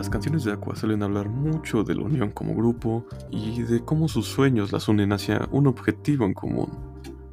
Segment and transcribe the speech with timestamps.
[0.00, 4.08] Las canciones de Aqua suelen hablar mucho de la unión como grupo y de cómo
[4.08, 6.70] sus sueños las unen hacia un objetivo en común.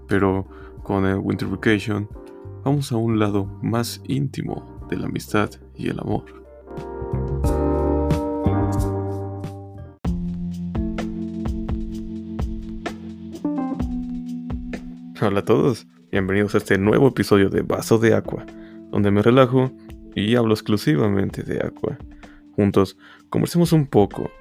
[0.05, 0.45] Pero
[0.83, 2.09] con el Winter Vacation
[2.65, 6.25] vamos a un lado más íntimo de la amistad y el amor.
[15.21, 18.45] Hola a todos, bienvenidos a este nuevo episodio de Vaso de Aqua,
[18.91, 19.71] donde me relajo
[20.15, 21.97] y hablo exclusivamente de Aqua.
[22.57, 22.97] Juntos
[23.29, 24.31] conversemos un poco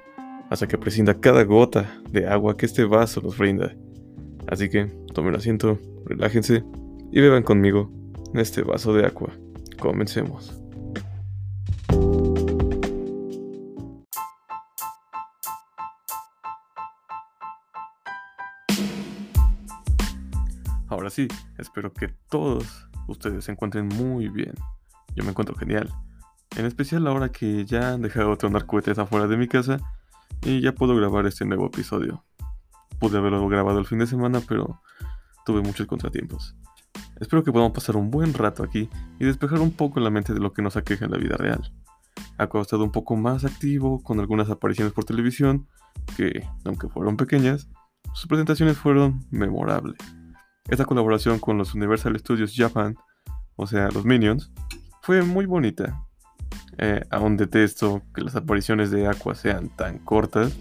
[0.49, 3.75] hasta que prescinda cada gota de agua que este vaso nos brinda.
[4.47, 6.63] Así que tomen asiento, relájense
[7.11, 7.91] y beban conmigo
[8.33, 9.29] en este vaso de agua.
[9.77, 10.59] Comencemos.
[20.87, 21.27] Ahora sí,
[21.59, 24.55] espero que todos ustedes se encuentren muy bien.
[25.15, 25.93] Yo me encuentro genial.
[26.57, 29.79] En especial ahora que ya han dejado de tronar cohetes afuera de mi casa
[30.41, 32.23] y ya puedo grabar este nuevo episodio.
[32.97, 34.81] Pude haberlo grabado el fin de semana, pero
[35.45, 36.55] tuve muchos contratiempos.
[37.19, 40.39] Espero que podamos pasar un buen rato aquí y despejar un poco la mente de
[40.39, 41.71] lo que nos aqueja en la vida real.
[42.39, 45.67] Ha estado un poco más activo con algunas apariciones por televisión
[46.15, 47.69] que, aunque fueron pequeñas,
[48.15, 49.99] sus presentaciones fueron memorables.
[50.67, 52.95] Esta colaboración con los Universal Studios Japan,
[53.57, 54.51] o sea, los Minions,
[55.03, 56.06] fue muy bonita
[56.77, 60.57] eh, aún detesto que las apariciones de Aqua sean tan cortas,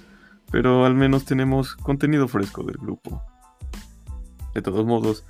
[0.50, 3.22] pero al menos tenemos contenido fresco del grupo.
[4.55, 5.27] De todos modos,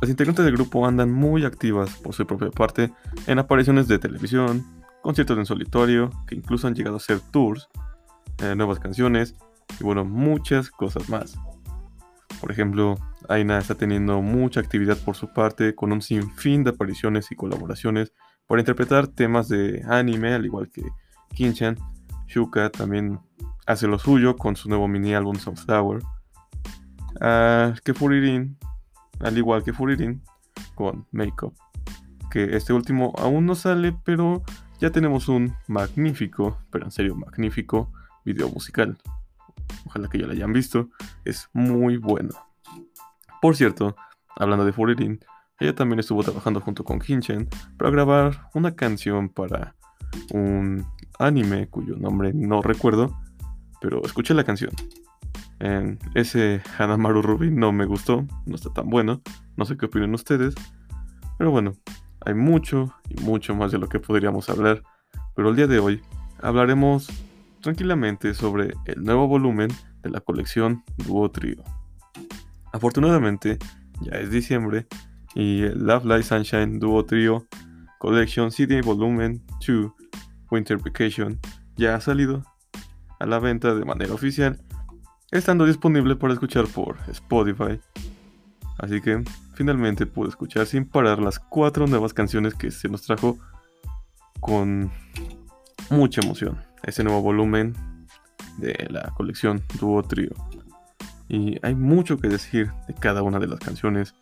[0.00, 2.92] las integrantes del grupo andan muy activas por su propia parte
[3.26, 4.64] en apariciones de televisión,
[5.02, 7.68] conciertos en solitario, que incluso han llegado a ser tours,
[8.38, 9.34] eh, nuevas canciones
[9.80, 11.36] y bueno, muchas cosas más.
[12.40, 12.96] Por ejemplo,
[13.28, 18.12] Aina está teniendo mucha actividad por su parte con un sinfín de apariciones y colaboraciones
[18.48, 20.82] por interpretar temas de anime, al igual que
[21.34, 21.78] Kinchan.
[22.26, 23.20] Shuka también
[23.66, 26.02] hace lo suyo con su nuevo mini álbum Sunflower.
[27.20, 28.58] Uh, que Furirin,
[29.20, 30.22] al igual que Furirin,
[30.74, 31.54] con Makeup.
[32.30, 34.42] Que este último aún no sale, pero
[34.80, 37.92] ya tenemos un magnífico, pero en serio magnífico,
[38.24, 38.98] video musical.
[39.84, 40.88] Ojalá que ya lo hayan visto,
[41.24, 42.30] es muy bueno.
[43.42, 43.94] Por cierto,
[44.36, 45.20] hablando de Furirin,
[45.60, 49.74] ella también estuvo trabajando junto con Kinchen para grabar una canción para
[50.32, 50.86] un
[51.18, 53.18] anime cuyo nombre no recuerdo,
[53.80, 54.70] pero escuché la canción.
[55.60, 59.20] En ese Hanamaru Ruby no me gustó, no está tan bueno,
[59.56, 60.54] no sé qué opinan ustedes,
[61.36, 61.72] pero bueno,
[62.24, 64.82] hay mucho y mucho más de lo que podríamos hablar,
[65.34, 66.00] pero el día de hoy
[66.40, 67.08] hablaremos
[67.60, 69.70] tranquilamente sobre el nuevo volumen
[70.02, 71.64] de la colección Duo Trio.
[72.72, 73.58] Afortunadamente,
[74.00, 74.86] ya es diciembre
[75.34, 77.46] y Love Light Sunshine Duo Trio
[77.98, 79.92] Collection CD Volumen 2
[80.50, 81.38] Winter Vacation
[81.76, 82.42] ya ha salido
[83.20, 84.60] a la venta de manera oficial,
[85.30, 87.80] estando disponible para escuchar por Spotify.
[88.78, 89.22] Así que
[89.54, 93.38] finalmente pude escuchar sin parar las cuatro nuevas canciones que se nos trajo
[94.40, 94.90] con
[95.90, 96.60] mucha emoción.
[96.84, 97.74] Ese nuevo volumen
[98.58, 100.30] de la colección Duo Trio.
[101.28, 104.14] Y hay mucho que decir de cada una de las canciones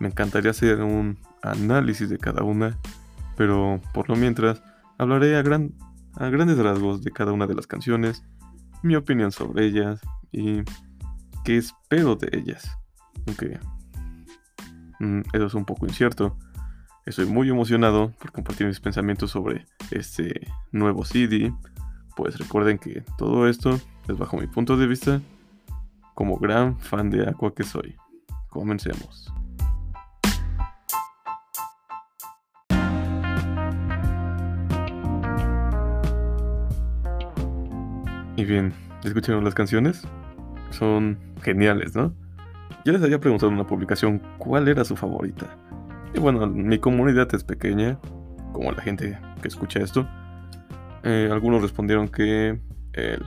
[0.00, 2.76] me encantaría hacer un análisis de cada una,
[3.36, 4.62] pero por lo mientras
[4.98, 5.72] hablaré a, gran,
[6.14, 8.24] a grandes rasgos de cada una de las canciones,
[8.82, 10.00] mi opinión sobre ellas
[10.32, 10.62] y
[11.44, 12.70] qué espero de ellas.
[13.26, 13.60] Aunque
[14.98, 16.36] mm, eso es un poco incierto.
[17.04, 21.52] Estoy muy emocionado por compartir mis pensamientos sobre este nuevo CD.
[22.16, 23.78] Pues recuerden que todo esto
[24.08, 25.20] es bajo mi punto de vista
[26.14, 27.96] como gran fan de Aqua que soy.
[28.48, 29.32] Comencemos.
[38.40, 38.72] Y bien,
[39.04, 40.00] ¿escucharon las canciones?
[40.70, 42.14] Son geniales, ¿no?
[42.86, 45.44] Ya les había preguntado en una publicación cuál era su favorita.
[46.14, 47.98] Y bueno, mi comunidad es pequeña,
[48.54, 50.08] como la gente que escucha esto.
[51.02, 52.58] Eh, algunos respondieron que
[52.94, 53.22] el.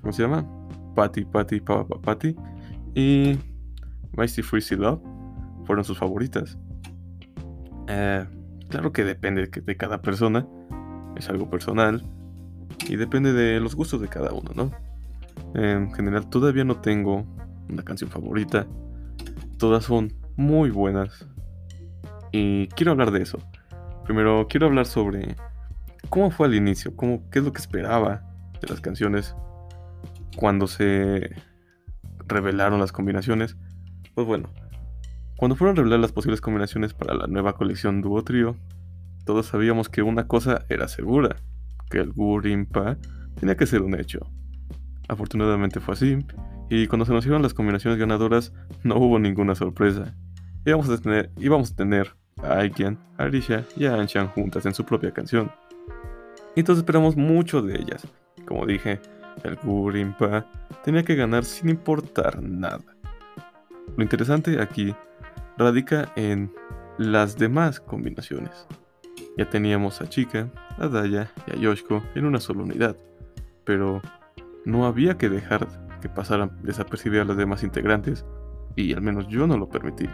[0.00, 0.46] ¿Cómo se llama?
[0.94, 2.34] Patty, Patty, Papa, Patty.
[2.94, 3.38] Y
[4.16, 5.02] Mighty Freezy Love
[5.66, 6.56] fueron sus favoritas.
[7.88, 8.24] Eh,
[8.70, 10.46] claro que depende de cada persona.
[11.14, 12.02] Es algo personal
[12.88, 14.70] y depende de los gustos de cada uno, ¿no?
[15.54, 17.24] En general todavía no tengo
[17.68, 18.66] una canción favorita.
[19.58, 21.26] Todas son muy buenas.
[22.32, 23.38] Y quiero hablar de eso.
[24.04, 25.36] Primero quiero hablar sobre
[26.08, 28.22] cómo fue al inicio, cómo, qué es lo que esperaba
[28.60, 29.34] de las canciones
[30.36, 31.30] cuando se
[32.26, 33.56] revelaron las combinaciones.
[34.14, 34.50] Pues bueno,
[35.36, 38.56] cuando fueron reveladas las posibles combinaciones para la nueva colección Duo Trio,
[39.24, 41.36] todos sabíamos que una cosa era segura,
[41.90, 42.96] que el Gurimpa
[43.38, 44.20] tenía que ser un hecho.
[45.08, 46.18] Afortunadamente fue así,
[46.70, 48.52] y cuando se anunciaron las combinaciones ganadoras
[48.84, 50.14] no hubo ninguna sorpresa.
[50.64, 54.84] Íbamos a tener, íbamos a, tener a a Arisha y a Anshan juntas en su
[54.84, 55.50] propia canción.
[56.54, 58.06] Y entonces esperamos mucho de ellas.
[58.46, 59.00] Como dije,
[59.42, 60.46] el Gurimpa
[60.84, 62.84] tenía que ganar sin importar nada.
[63.96, 64.94] Lo interesante aquí
[65.58, 66.52] radica en
[66.98, 68.66] las demás combinaciones.
[69.36, 70.48] Ya teníamos a Chica,
[70.78, 72.96] a Daya y a Yoshiko en una sola unidad,
[73.64, 74.02] pero
[74.64, 75.66] no había que dejar
[76.00, 78.24] que pasaran desapercibidas las demás integrantes,
[78.76, 80.08] y al menos yo no lo permití.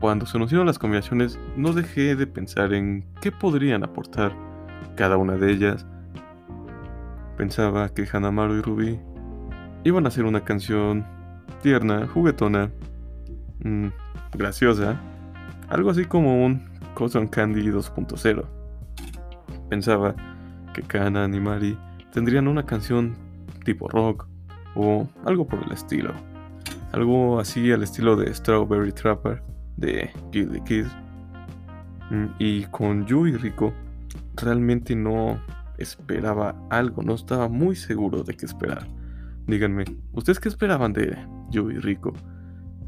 [0.00, 4.32] Cuando se anunciaron las combinaciones, no dejé de pensar en qué podrían aportar
[4.94, 5.86] cada una de ellas.
[7.36, 9.00] Pensaba que Hanamaru y Ruby
[9.84, 11.04] iban a hacer una canción
[11.62, 12.70] tierna, juguetona,
[13.64, 13.88] mmm,
[14.32, 15.00] graciosa,
[15.68, 16.67] algo así como un
[16.98, 18.44] Cotton Candy 2.0.
[19.70, 20.16] Pensaba
[20.74, 21.78] que Kanan y Mari
[22.12, 23.14] tendrían una canción
[23.64, 24.26] tipo rock
[24.74, 26.12] o algo por el estilo.
[26.90, 29.40] Algo así al estilo de Strawberry Trapper
[29.76, 30.90] de Gilly Kids.
[32.10, 33.72] Mm, y con Yu y Rico
[34.34, 35.40] realmente no
[35.76, 38.88] esperaba algo, no estaba muy seguro de qué esperar.
[39.46, 39.84] Díganme,
[40.14, 41.16] ¿ustedes qué esperaban de
[41.50, 42.12] Yu y Rico?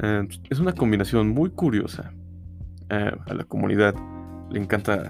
[0.02, 2.12] Eh, es una combinación muy curiosa.
[2.90, 3.94] A la comunidad
[4.50, 5.08] le encanta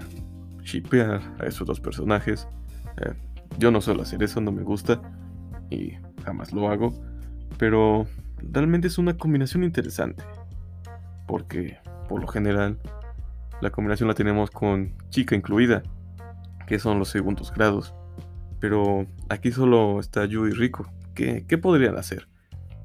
[0.63, 2.47] shipear a esos dos personajes.
[2.97, 3.13] Eh,
[3.57, 5.01] yo no suelo hacer eso, no me gusta
[5.71, 5.93] y
[6.23, 6.93] jamás lo hago.
[7.57, 8.05] Pero
[8.37, 10.23] realmente es una combinación interesante.
[11.27, 12.79] Porque por lo general
[13.61, 15.81] la combinación la tenemos con chica incluida,
[16.67, 17.95] que son los segundos grados.
[18.59, 20.91] Pero aquí solo está Yu y Rico.
[21.15, 22.27] ¿Qué, ¿Qué podrían hacer?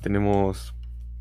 [0.01, 0.75] Tenemos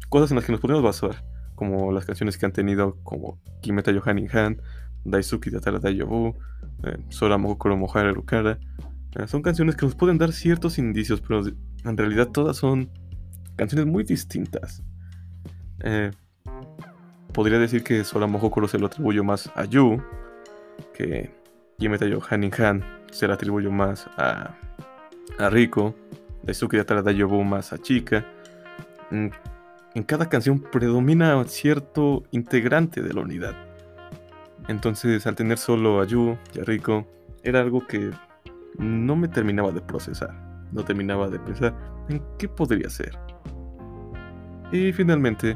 [0.08, 1.24] cosas en las que nos podemos basar,
[1.56, 4.62] como las canciones que han tenido como Kimeta Yohanin Han,
[5.06, 6.36] Daisuki Tatara Dayobu,
[6.84, 8.60] eh, Sora Mohokoro Mohara Rukara.
[9.16, 11.42] Eh, son canciones que nos pueden dar ciertos indicios, pero
[11.86, 12.90] en realidad todas son
[13.56, 14.84] canciones muy distintas.
[15.80, 16.12] Eh,
[17.34, 20.02] podría decir que Sora Mohokoro se lo atribuyo más a Yu,
[20.94, 21.32] que
[21.78, 24.56] Kimeta Yohanin Han se lo atribuyo más a,
[25.40, 25.96] a Riko,
[26.44, 28.26] Daisuki Tatara Dayobu más a Chika.
[29.12, 29.28] Mm,
[29.96, 33.56] en cada canción predomina cierto integrante de la unidad.
[34.68, 37.08] Entonces, al tener solo a Yu y a Rico,
[37.44, 38.12] era algo que
[38.78, 40.34] no me terminaba de procesar.
[40.74, 41.74] No terminaba de pensar
[42.10, 43.18] en qué podría ser.
[44.72, 45.56] Y finalmente,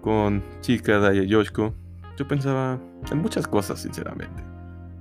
[0.00, 1.74] con Chika, Daya y Yoshiko,
[2.16, 2.78] yo pensaba
[3.10, 4.42] en muchas cosas, sinceramente.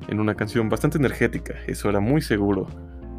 [0.10, 2.68] En una canción bastante energética, eso era muy seguro,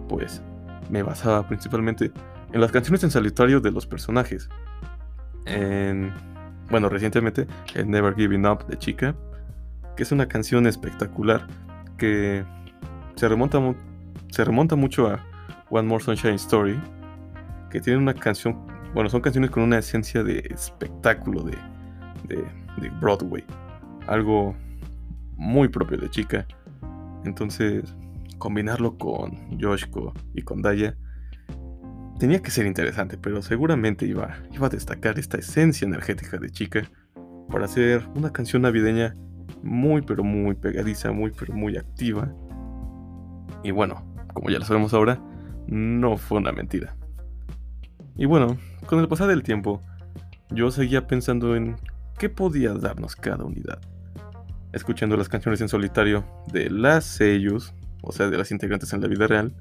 [0.09, 0.43] pues
[0.91, 2.13] me basaba principalmente
[2.53, 4.51] en las canciones en solitario de los personajes,
[5.47, 6.13] en,
[6.71, 9.15] bueno, recientemente, en Never Giving Up de Chica,
[9.97, 11.47] que es una canción espectacular
[11.99, 12.45] que
[13.17, 15.25] se remonta, mucho a
[15.71, 16.81] One More Sunshine Story,
[17.71, 21.57] que tiene una canción, bueno, son canciones con una esencia de espectáculo de,
[22.29, 22.45] de,
[22.81, 23.45] de Broadway,
[24.07, 24.55] algo
[25.37, 26.47] muy propio de Chica.
[27.25, 27.95] Entonces,
[28.39, 30.97] combinarlo con Yoshiko y con Daya
[32.23, 36.89] tenía que ser interesante, pero seguramente iba, a destacar esta esencia energética de chica
[37.51, 39.17] para hacer una canción navideña
[39.65, 42.33] muy pero muy pegadiza, muy pero muy activa.
[43.65, 45.21] Y bueno, como ya lo sabemos ahora,
[45.67, 46.95] no fue una mentira.
[48.17, 49.83] Y bueno, con el pasar del tiempo,
[50.51, 51.75] yo seguía pensando en
[52.21, 53.81] qué podía darnos cada unidad.
[54.73, 59.09] Escuchando las canciones en solitario de las sellos, o sea, de las integrantes en la
[59.09, 59.57] vida real,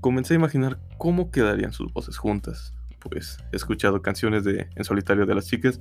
[0.00, 2.74] comencé a imaginar cómo quedarían sus voces juntas.
[2.98, 5.80] Pues he escuchado canciones de En solitario de las chicas,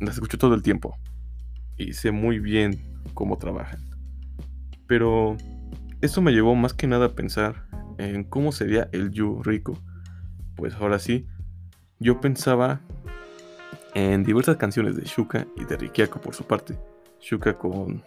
[0.00, 0.96] las escucho todo el tiempo
[1.76, 2.80] y sé muy bien
[3.14, 3.80] cómo trabajan.
[4.86, 5.36] Pero
[6.00, 7.66] esto me llevó más que nada a pensar
[7.98, 9.78] en cómo sería el Yu Rico.
[10.56, 11.26] Pues ahora sí,
[11.98, 12.80] yo pensaba
[13.94, 16.78] en diversas canciones de Shuka y de Rikiako por su parte.
[17.20, 18.02] Shuka con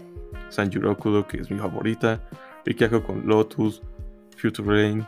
[0.50, 2.22] Sanjurokudo, que es mi favorita,
[2.66, 3.82] Rikiako con Lotus,
[4.38, 5.08] Future Rain,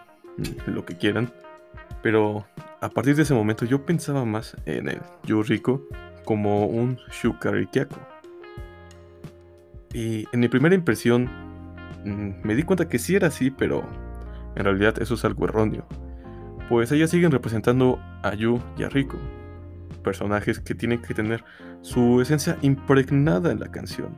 [0.66, 1.32] lo que quieran.
[2.02, 2.46] Pero
[2.82, 5.88] a partir de ese momento yo pensaba más en el Yuriko
[6.26, 8.00] como un Shukarikiako.
[9.94, 11.30] Y en mi primera impresión
[12.06, 13.84] mm, me di cuenta que sí era así, pero
[14.56, 15.88] en realidad eso es algo erróneo.
[16.70, 19.18] Pues ellas siguen representando a Yu y a Riko,
[20.04, 21.44] personajes que tienen que tener
[21.82, 24.18] su esencia impregnada en la canción.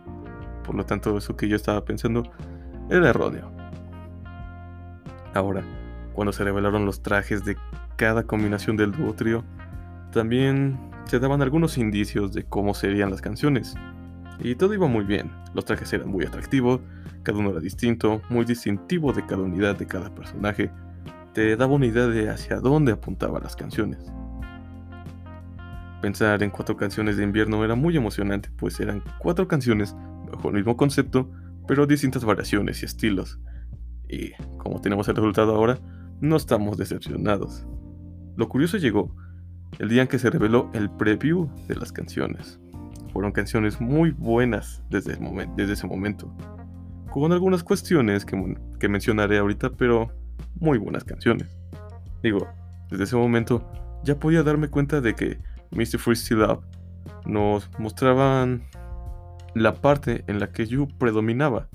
[0.63, 2.23] Por lo tanto, eso que yo estaba pensando
[2.89, 3.51] era erróneo.
[5.35, 5.63] Ahora,
[6.13, 7.57] cuando se revelaron los trajes de
[7.95, 9.43] cada combinación del dúo trío,
[10.11, 13.75] también se daban algunos indicios de cómo serían las canciones.
[14.39, 16.81] Y todo iba muy bien, los trajes eran muy atractivos,
[17.23, 20.71] cada uno era distinto, muy distintivo de cada unidad de cada personaje,
[21.33, 23.99] te daba una idea de hacia dónde apuntaban las canciones.
[26.01, 29.95] Pensar en cuatro canciones de invierno era muy emocionante, pues eran cuatro canciones
[30.31, 31.29] bajo el mismo concepto,
[31.67, 33.39] pero distintas variaciones y estilos.
[34.09, 35.79] Y como tenemos el resultado ahora,
[36.19, 37.65] no estamos decepcionados.
[38.35, 39.15] Lo curioso llegó
[39.77, 42.59] el día en que se reveló el preview de las canciones.
[43.13, 45.17] Fueron canciones muy buenas desde,
[45.55, 46.33] desde ese momento,
[47.11, 50.11] con algunas cuestiones que, que mencionaré ahorita, pero
[50.59, 51.57] muy buenas canciones.
[52.21, 52.47] Digo,
[52.89, 53.71] desde ese momento
[54.03, 55.39] ya podía darme cuenta de que
[55.71, 55.99] Mr.
[55.99, 56.63] Free Still Up
[57.25, 58.63] nos mostraban
[59.55, 61.67] la parte en la que Yu predominaba.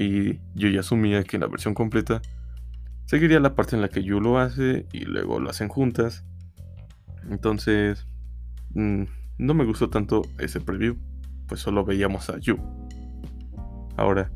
[0.00, 2.22] Y yo ya asumía que en la versión completa
[3.04, 6.24] seguiría la parte en la que Yu lo hace y luego lo hacen juntas.
[7.28, 8.06] Entonces,
[8.70, 9.02] mm,
[9.36, 10.96] no me gustó tanto ese preview,
[11.46, 12.58] pues solo veíamos a Yu.
[13.98, 14.30] Ahora,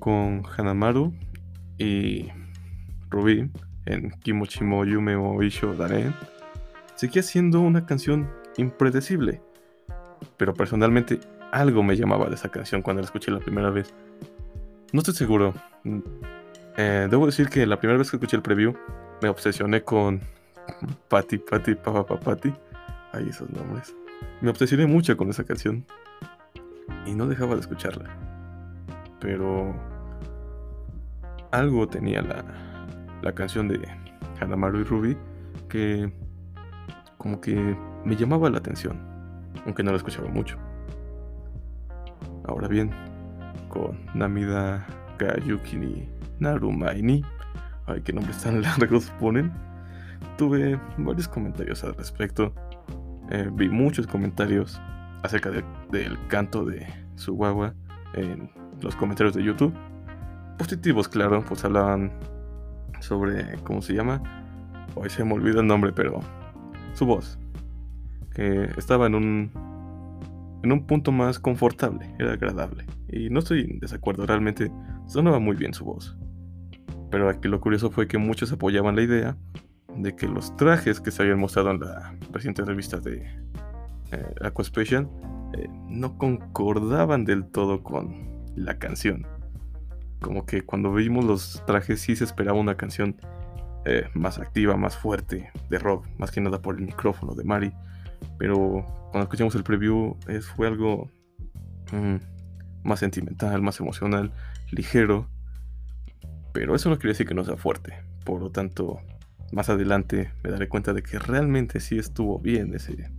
[0.00, 1.14] con Hanamaru
[1.78, 2.26] y
[3.08, 3.52] Ruby
[3.86, 6.12] en Kimochimo Yume o Isho Daren
[6.96, 9.42] seguía siendo una canción impredecible.
[10.36, 11.20] Pero personalmente
[11.52, 13.94] algo me llamaba de esa canción cuando la escuché la primera vez.
[14.92, 15.52] No estoy seguro.
[16.76, 18.74] Eh, debo decir que la primera vez que escuché el preview
[19.20, 20.20] me obsesioné con
[21.08, 22.52] Patty, Patty, Papa, Patty.
[23.12, 23.94] Ay, esos nombres.
[24.40, 25.84] Me obsesioné mucho con esa canción.
[27.04, 28.08] Y no dejaba de escucharla.
[29.20, 29.74] Pero
[31.50, 32.44] algo tenía la,
[33.22, 33.80] la canción de
[34.40, 35.16] Hanamaru y Ruby
[35.68, 36.10] que
[37.18, 38.98] como que me llamaba la atención,
[39.66, 40.56] aunque no la escuchaba mucho.
[42.44, 42.90] Ahora bien,
[43.68, 44.86] con Namida
[45.18, 46.08] Gayuki ni
[46.38, 47.24] Narumaini,
[47.86, 49.52] ay qué nombres tan largos ponen,
[50.36, 52.52] tuve varios comentarios al respecto.
[53.30, 54.80] Eh, vi muchos comentarios
[55.22, 57.36] acerca del canto de su
[58.14, 59.74] en los comentarios de YouTube.
[60.56, 62.12] Positivos, claro, pues hablaban
[63.00, 64.22] sobre, ¿cómo se llama?
[64.94, 66.20] Hoy se me olvida el nombre, pero
[66.94, 67.38] su voz,
[68.34, 69.67] que estaba en un,
[70.62, 72.84] en un punto más confortable, era agradable.
[73.08, 74.70] Y no estoy en desacuerdo, realmente
[75.06, 76.16] sonaba muy bien su voz.
[77.10, 79.36] Pero aquí lo curioso fue que muchos apoyaban la idea
[79.96, 83.26] de que los trajes que se habían mostrado en la reciente revista de
[84.12, 85.08] eh, Aquaspecial
[85.54, 89.26] eh, no concordaban del todo con la canción.
[90.20, 93.16] Como que cuando vimos los trajes sí se esperaba una canción
[93.84, 97.72] eh, más activa, más fuerte de rock, más que nada por el micrófono de Mari.
[98.38, 101.10] Pero cuando escuchamos el preview es, fue algo
[101.92, 102.16] mm,
[102.84, 104.32] más sentimental, más emocional,
[104.70, 105.28] ligero.
[106.52, 107.94] Pero eso no quiere decir que no sea fuerte.
[108.24, 109.00] Por lo tanto,
[109.52, 113.10] más adelante me daré cuenta de que realmente sí estuvo bien ese,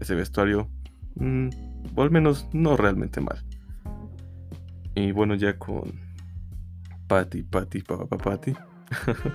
[0.00, 0.68] ese vestuario.
[1.16, 1.48] Mm,
[1.94, 3.44] o al menos no realmente mal.
[4.94, 6.00] Y bueno, ya con
[7.06, 8.52] Patty, Patty, papá, Patty.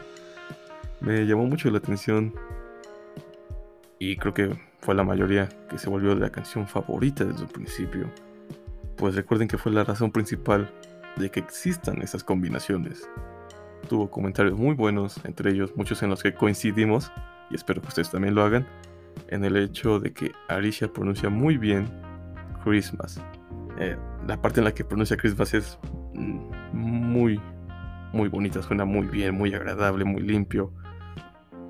[1.02, 2.34] me llamó mucho la atención
[4.00, 8.12] y creo que fue la mayoría que se volvió la canción favorita desde el principio.
[8.98, 10.70] Pues recuerden que fue la razón principal
[11.16, 13.10] de que existan esas combinaciones.
[13.88, 17.14] Tuvo comentarios muy buenos, entre ellos muchos en los que coincidimos,
[17.50, 18.68] y espero que ustedes también lo hagan,
[19.30, 21.88] en el hecho de que Arisha pronuncia muy bien
[22.66, 23.24] Christmas.
[23.80, 23.96] Eh,
[24.28, 25.80] la parte en la que pronuncia Christmas es
[26.14, 27.40] mm, muy,
[28.12, 30.74] muy bonita, suena muy bien, muy agradable, muy limpio.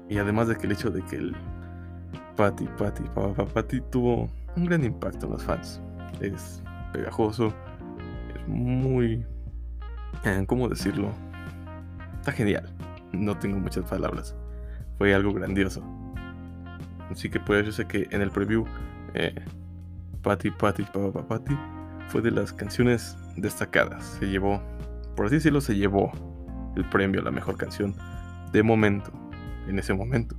[0.09, 1.35] Y además de que el hecho de que el
[2.35, 5.81] Patty, Patty, Papá Patty tuvo un gran impacto en los fans.
[6.19, 7.53] Es pegajoso,
[8.33, 9.25] es muy...
[10.23, 11.11] Eh, ¿Cómo decirlo?
[12.19, 12.73] Está genial.
[13.11, 14.35] No tengo muchas palabras.
[14.97, 15.83] Fue algo grandioso.
[17.11, 18.65] Así que pues yo sé que en el preview
[19.13, 19.35] eh,
[20.21, 21.57] Patty, Patty, Papá Patty
[22.07, 24.03] fue de las canciones destacadas.
[24.19, 24.61] Se llevó,
[25.15, 26.11] por así decirlo, se llevó
[26.75, 27.95] el premio a la mejor canción
[28.51, 29.11] de momento
[29.67, 30.35] en ese momento.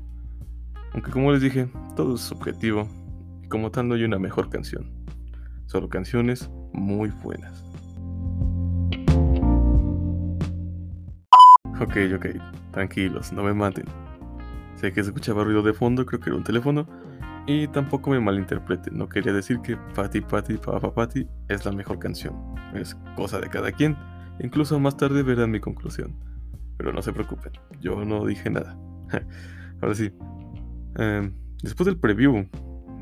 [0.94, 2.88] Aunque como les dije, todo es subjetivo
[3.42, 4.92] y como tal no hay una mejor canción.
[5.66, 7.64] Solo canciones muy buenas.
[11.80, 12.26] Ok, ok,
[12.70, 13.86] tranquilos, no me maten.
[14.76, 16.86] Sé que se escuchaba ruido de fondo, creo que era un teléfono.
[17.46, 21.98] Y tampoco me malinterpreten, no quería decir que Patty Patty Papa Patty es la mejor
[21.98, 22.34] canción.
[22.72, 23.96] Es cosa de cada quien.
[24.38, 26.16] Incluso más tarde verán mi conclusión.
[26.78, 28.78] Pero no se preocupen, yo no dije nada.
[29.82, 30.12] Ahora sí.
[30.96, 31.32] Em,
[31.62, 32.46] después del preview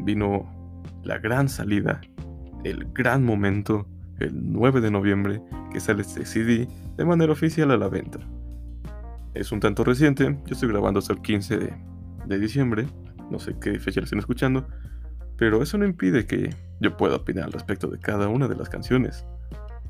[0.01, 0.51] vino
[1.05, 2.01] la gran salida,
[2.65, 3.87] el gran momento,
[4.19, 8.21] el 9 de noviembre, que sale este CD de manera oficial a la venta.
[9.35, 12.87] Es un tanto reciente, yo estoy grabando hasta el 15 de, diciembre,
[13.31, 14.67] no sé qué fecha lo estén escuchando,
[15.37, 18.69] Pero eso no impide que yo pueda opinar al respecto de cada una de las
[18.69, 19.27] canciones,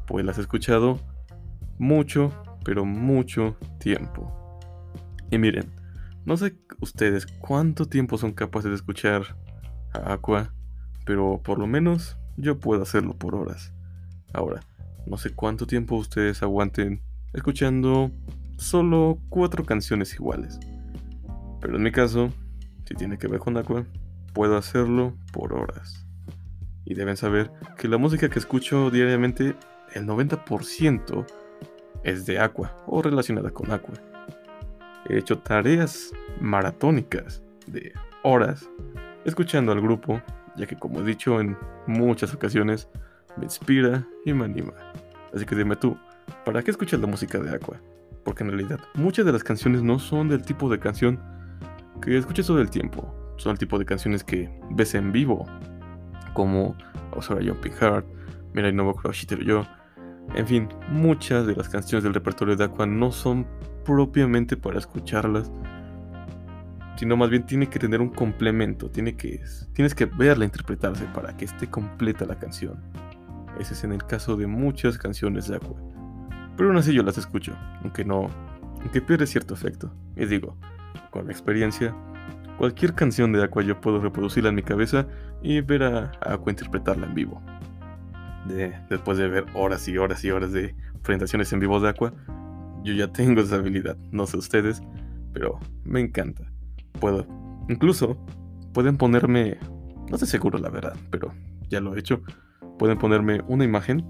[0.06, 0.98] pues las he escuchado
[1.78, 2.32] mucho,
[2.64, 4.60] pero mucho tiempo.
[5.30, 5.81] Y miren,
[6.24, 9.36] no sé ustedes cuánto tiempo son capaces de escuchar
[9.92, 10.54] a Aqua,
[11.04, 13.72] pero por lo menos yo puedo hacerlo por horas.
[14.32, 14.60] Ahora,
[15.06, 17.02] no sé cuánto tiempo ustedes aguanten
[17.32, 18.10] escuchando
[18.56, 20.60] solo cuatro canciones iguales.
[21.60, 22.32] Pero en mi caso,
[22.84, 23.84] si tiene que ver con Aqua,
[24.32, 26.06] puedo hacerlo por horas.
[26.84, 29.56] Y deben saber que la música que escucho diariamente,
[29.94, 31.26] el 90%
[32.04, 33.94] es de Aqua o relacionada con Aqua.
[35.12, 37.92] He hecho tareas maratónicas de
[38.22, 38.70] horas
[39.26, 40.22] escuchando al grupo,
[40.56, 41.54] ya que como he dicho en
[41.86, 42.88] muchas ocasiones,
[43.36, 44.72] me inspira y me anima.
[45.34, 45.98] Así que dime tú,
[46.46, 47.78] ¿para qué escuchas la música de Aqua?
[48.24, 51.20] Porque en realidad muchas de las canciones no son del tipo de canción
[52.00, 53.14] que escuchas todo el tiempo.
[53.36, 55.44] Son el tipo de canciones que ves en vivo,
[56.32, 56.74] como
[57.10, 58.06] Osora Jumping Heart,
[58.54, 59.66] Mirai Novo Kuroshiteru Yo.
[60.34, 63.46] En fin, muchas de las canciones del repertorio de Aqua no son
[63.84, 65.50] propiamente para escucharlas,
[66.96, 71.36] sino más bien tiene que tener un complemento, tiene que, tienes que verla interpretarse para
[71.36, 72.80] que esté completa la canción.
[73.58, 75.76] Ese es en el caso de muchas canciones de Aqua.
[76.56, 78.28] Pero aún así yo las escucho, aunque no,
[78.80, 79.92] aunque pierde cierto efecto.
[80.16, 80.56] Y digo,
[81.10, 81.94] con la experiencia,
[82.58, 85.06] cualquier canción de Aqua yo puedo reproducirla en mi cabeza
[85.42, 87.42] y ver a, Aqua interpretarla en vivo.
[88.88, 92.12] después de ver horas y horas y horas de presentaciones en vivo de Aqua,
[92.84, 94.82] yo ya tengo esa habilidad, no sé ustedes,
[95.32, 96.44] pero me encanta.
[97.00, 97.26] Puedo,
[97.68, 98.16] incluso,
[98.72, 99.58] pueden ponerme,
[100.08, 101.32] no estoy seguro la verdad, pero
[101.68, 102.22] ya lo he hecho,
[102.78, 104.04] pueden ponerme una imagen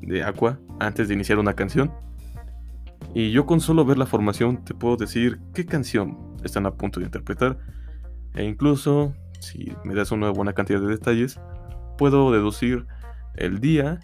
[0.00, 1.92] de Aqua antes de iniciar una canción.
[3.14, 7.00] Y yo con solo ver la formación te puedo decir qué canción están a punto
[7.00, 7.58] de interpretar.
[8.34, 11.38] E incluso, si me das una buena cantidad de detalles,
[11.98, 12.86] puedo deducir
[13.36, 14.00] el día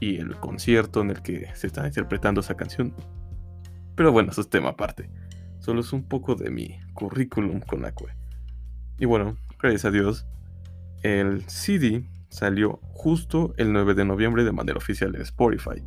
[0.00, 2.94] y el concierto en el que se está interpretando esa canción.
[3.94, 5.10] Pero bueno, eso es tema aparte.
[5.60, 8.14] Solo es un poco de mi currículum con Aqua.
[8.98, 10.26] Y bueno, gracias a Dios,
[11.02, 15.82] el CD salió justo el 9 de noviembre de manera oficial en Spotify.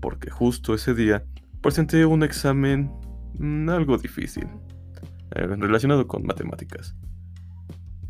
[0.00, 1.24] Porque justo ese día
[1.60, 2.90] presenté un examen
[3.38, 4.48] mm, algo difícil,
[5.34, 6.96] eh, relacionado con matemáticas.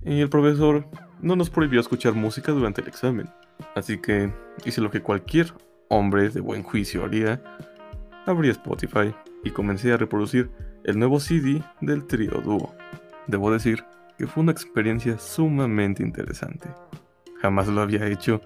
[0.02, 0.88] Y el profesor
[1.20, 3.28] no nos prohibió escuchar música durante el examen.
[3.74, 4.33] Así que
[4.64, 5.52] hice lo que cualquier
[5.88, 7.42] hombre de buen juicio haría
[8.26, 10.50] abrí Spotify y comencé a reproducir
[10.85, 12.74] el nuevo CD del trío dúo.
[13.26, 13.85] Debo decir
[14.18, 16.68] que fue una experiencia sumamente interesante.
[17.40, 18.40] Jamás lo había hecho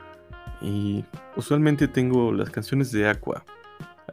[0.61, 1.05] y
[1.37, 3.45] usualmente tengo las canciones de Aqua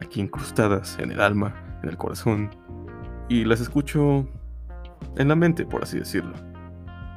[0.00, 2.50] aquí incrustadas en el alma, en el corazón,
[3.28, 4.28] y las escucho
[5.16, 6.34] en la mente, por así decirlo.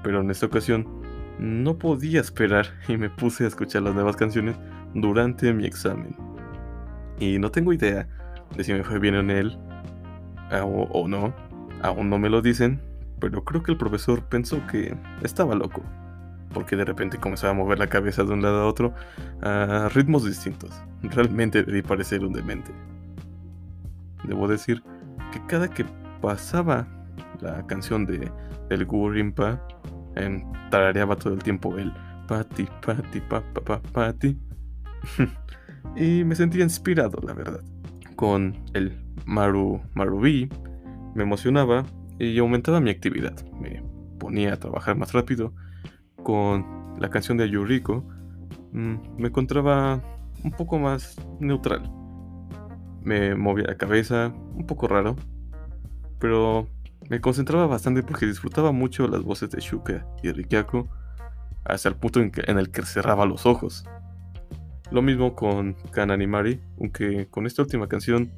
[0.04, 1.02] Pero en esta ocasión
[1.40, 4.56] no podía esperar y me puse a escuchar las nuevas canciones
[4.94, 6.16] durante mi examen.
[7.20, 8.08] Y no tengo idea
[8.56, 9.58] de si me fue bien en él
[10.64, 11.34] o, no.
[11.82, 12.82] Aún no me lo dicen,
[13.20, 15.84] pero creo que el profesor pensó que estaba loco,
[16.54, 18.94] porque de repente comenzaba a mover la cabeza de un lado a otro
[19.42, 20.72] a ritmos distintos.
[21.04, 22.72] Realmente debí parecer un demente.
[24.24, 24.82] Debo decir
[25.32, 25.86] que cada que
[26.22, 26.88] pasaba
[27.42, 28.32] la canción de
[28.70, 29.62] El Gurimpa,
[30.16, 31.94] en, tarareaba todo el tiempo el
[32.28, 34.40] pati, pati, pa, pa, pa, pati.
[35.96, 37.62] y me sentía inspirado, la verdad
[38.16, 40.50] con el Maru Marubi,
[41.16, 41.86] me emocionaba
[42.20, 43.36] y aumentaba mi actividad.
[43.60, 43.84] Me
[44.20, 45.54] ponía a trabajar más rápido.
[46.24, 48.04] Con la canción de Yuriko
[48.72, 50.02] mm, me encontraba
[50.44, 51.92] un poco más neutral.
[53.02, 55.16] Me movía la cabeza, un poco raro,
[56.20, 56.68] pero
[57.10, 60.88] me concentraba bastante porque disfrutaba mucho las voces de Shuka y Rikyako
[61.66, 63.86] hasta el punto en, en el que cerraba los ojos.
[64.92, 68.32] Lo mismo con Kananimari, aunque con esta última canción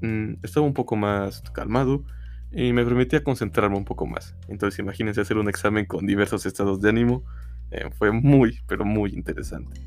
[0.00, 2.02] mm, estaba un poco más calmado
[2.50, 4.34] y me permitía concentrarme un poco más.
[4.48, 7.24] Entonces imagínense hacer un examen con diversos estados de ánimo.
[7.70, 9.80] Eh, fue muy, pero muy interesante.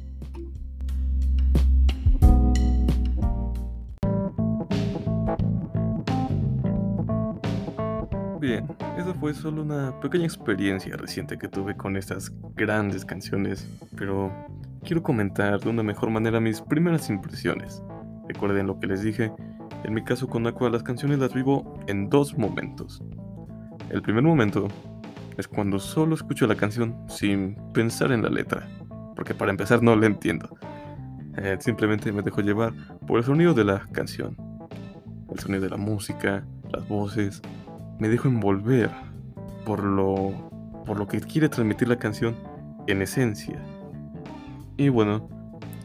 [8.40, 8.66] Bien,
[8.98, 14.32] esa fue solo una pequeña experiencia reciente que tuve con estas grandes canciones, pero
[14.84, 17.84] quiero comentar de una mejor manera mis primeras impresiones.
[18.28, 19.32] Recuerden lo que les dije,
[19.84, 23.02] en mi caso con Aqua las canciones las vivo en dos momentos.
[23.90, 24.68] El primer momento
[25.38, 28.68] es cuando solo escucho la canción sin pensar en la letra,
[29.16, 30.58] porque para empezar no la entiendo.
[31.38, 32.74] Eh, simplemente me dejo llevar
[33.08, 34.36] por el sonido de la canción,
[35.32, 37.42] el sonido de la música, las voces.
[38.00, 38.90] Me dejo envolver
[39.66, 40.50] por lo,
[40.86, 42.36] por lo que quiere transmitir la canción
[42.88, 43.60] en esencia.
[44.80, 45.28] Y bueno,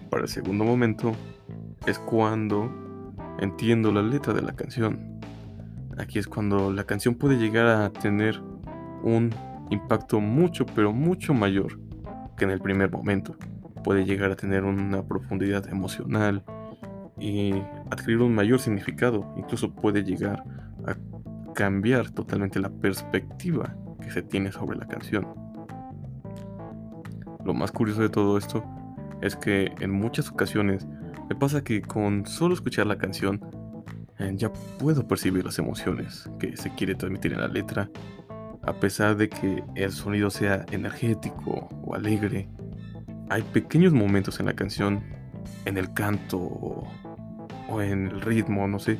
[0.08, 1.10] para el segundo momento
[1.84, 2.70] es cuando
[3.40, 5.18] entiendo la letra de la canción.
[5.98, 8.40] Aquí es cuando la canción puede llegar a tener
[9.02, 9.34] un
[9.70, 11.80] impacto mucho, pero mucho mayor
[12.36, 13.34] que en el primer momento.
[13.82, 16.44] Puede llegar a tener una profundidad emocional
[17.18, 17.52] y
[17.90, 19.34] adquirir un mayor significado.
[19.36, 20.44] Incluso puede llegar
[20.86, 20.94] a
[21.52, 25.26] cambiar totalmente la perspectiva que se tiene sobre la canción.
[27.44, 28.64] Lo más curioso de todo esto
[29.24, 30.86] es que en muchas ocasiones
[31.28, 33.40] me pasa que con solo escuchar la canción
[34.18, 37.90] eh, ya puedo percibir las emociones que se quiere transmitir en la letra,
[38.62, 42.48] a pesar de que el sonido sea energético o alegre.
[43.30, 45.02] Hay pequeños momentos en la canción,
[45.64, 48.98] en el canto o en el ritmo, no sé,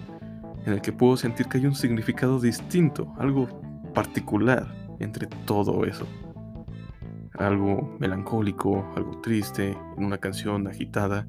[0.64, 3.46] en el que puedo sentir que hay un significado distinto, algo
[3.92, 4.66] particular
[5.00, 6.06] entre todo eso.
[7.38, 11.26] Algo melancólico, algo triste, en una canción agitada.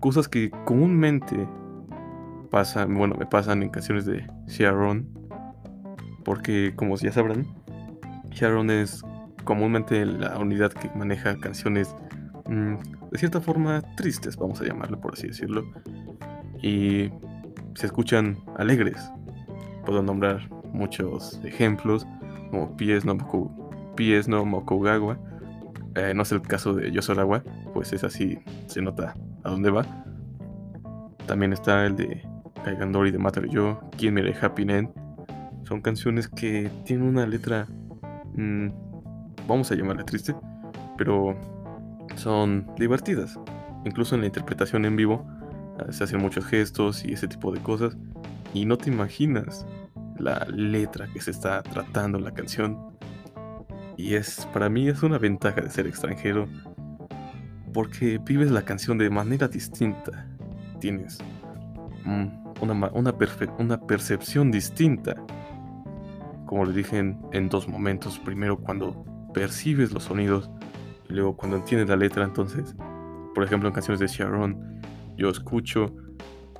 [0.00, 1.48] Cosas que comúnmente
[2.50, 5.08] pasan, bueno, me pasan en canciones de Sharon.
[6.24, 7.46] Porque como ya sabrán,
[8.30, 9.02] Sharon es
[9.44, 11.94] comúnmente la unidad que maneja canciones
[12.46, 12.76] mm,
[13.14, 15.64] de cierta forma tristes, vamos a llamarlo por así decirlo.
[16.60, 17.10] Y
[17.74, 18.98] se escuchan alegres.
[19.86, 22.06] Puedo nombrar muchos ejemplos,
[22.50, 23.63] como Pies Moku,
[23.94, 25.18] Pies no Mokugawa.
[25.94, 29.86] Eh, no es el caso de Yosorawa, pues es así, se nota a dónde va.
[31.26, 32.22] También está el de
[32.64, 34.90] Kaigandori de Matar Yo, Quien Mire Happy End.
[35.62, 37.66] Son canciones que tienen una letra,
[38.34, 38.68] mm,
[39.46, 40.34] vamos a llamarla triste,
[40.98, 41.36] pero
[42.16, 43.38] son divertidas.
[43.84, 45.24] Incluso en la interpretación en vivo
[45.90, 47.96] se hacen muchos gestos y ese tipo de cosas.
[48.52, 49.66] Y no te imaginas
[50.18, 52.93] la letra que se está tratando la canción.
[53.96, 56.48] Y es, para mí es una ventaja de ser extranjero.
[57.72, 60.28] Porque vives la canción de manera distinta.
[60.80, 61.18] Tienes
[62.60, 63.16] una, una,
[63.58, 65.14] una percepción distinta.
[66.46, 68.18] Como le dije en, en dos momentos.
[68.18, 70.50] Primero cuando percibes los sonidos.
[71.08, 72.24] Y luego cuando entiendes la letra.
[72.24, 72.74] Entonces,
[73.34, 74.80] por ejemplo, en canciones de Sharon
[75.16, 75.94] yo escucho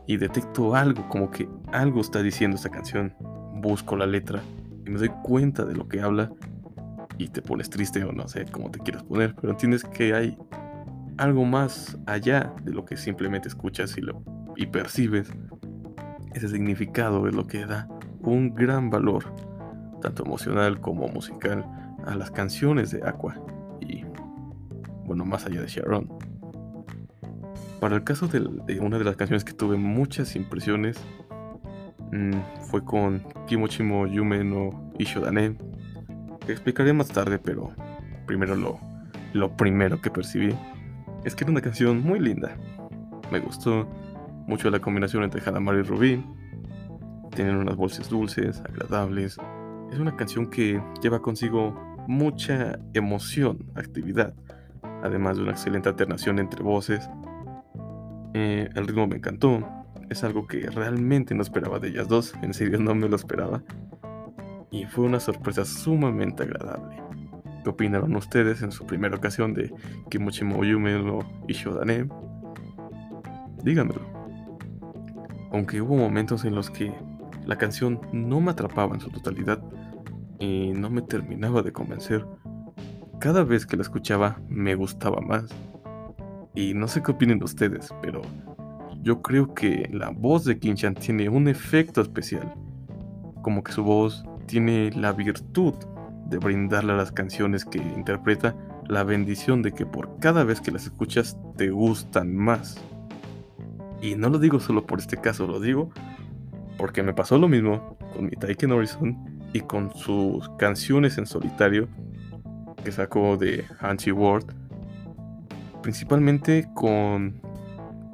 [0.07, 3.15] y detecto algo, como que algo está diciendo esta canción.
[3.55, 4.43] Busco la letra
[4.87, 6.31] y me doy cuenta de lo que habla
[7.19, 10.37] y te pones triste o no sé cómo te quieras poner, pero entiendes que hay
[11.17, 14.23] algo más allá de lo que simplemente escuchas y, lo,
[14.57, 15.31] y percibes.
[16.35, 17.89] Ese significado es lo que da
[18.21, 19.25] un gran valor,
[20.01, 21.65] tanto emocional como musical,
[22.07, 23.41] a las canciones de Aqua
[23.81, 24.05] y,
[25.05, 26.13] bueno, más allá de Sharon.
[27.81, 28.41] Para el caso de,
[28.81, 30.99] una de las canciones que tuve muchas impresiones
[32.13, 32.33] mm,
[32.71, 35.57] fue con Kimochimo Yume no Ishodane.
[36.47, 37.73] Que explicaré más tarde, pero
[38.27, 38.79] primero lo,
[39.33, 40.55] lo primero que percibí
[41.25, 42.57] es que era una canción muy linda.
[43.33, 43.89] Me gustó
[44.47, 46.27] mucho la combinación entre Hanamaru y Rubin.
[47.35, 49.39] Tienen unas voces dulces, agradables.
[49.93, 51.75] Es una canción que lleva consigo
[52.07, 54.35] mucha emoción, actividad,
[55.03, 57.09] además de una excelente alternación entre voces
[58.35, 59.67] eh, el ritmo me encantó.
[60.11, 62.35] Es algo que realmente no esperaba de ellas dos.
[62.43, 63.63] En serio no me lo esperaba.
[64.75, 67.01] Y fue una sorpresa sumamente agradable.
[67.63, 69.73] ¿Qué opinaron ustedes en su primera ocasión de
[70.11, 72.09] Kimochi Moyume no Ishodane?
[73.63, 74.01] Díganmelo.
[75.53, 76.93] Aunque hubo momentos en los que
[77.47, 79.63] la canción no me atrapaba en su totalidad
[80.41, 82.27] y no me terminaba de convencer,
[83.21, 85.45] cada vez que la escuchaba me gustaba más.
[86.57, 88.23] Y no sé qué opinen ustedes, pero
[89.03, 92.53] yo creo que la voz de Kinchan tiene un efecto especial.
[93.41, 95.75] Como que su voz tiene la virtud
[96.27, 98.55] de brindarle a las canciones que interpreta
[98.87, 102.77] la bendición de que por cada vez que las escuchas te gustan más.
[104.01, 105.91] Y no lo digo solo por este caso, lo digo
[106.77, 109.17] porque me pasó lo mismo con mi Taiken Horizon
[109.53, 111.89] y con sus canciones en solitario
[112.83, 114.65] que sacó de Anti World
[115.85, 117.35] principalmente con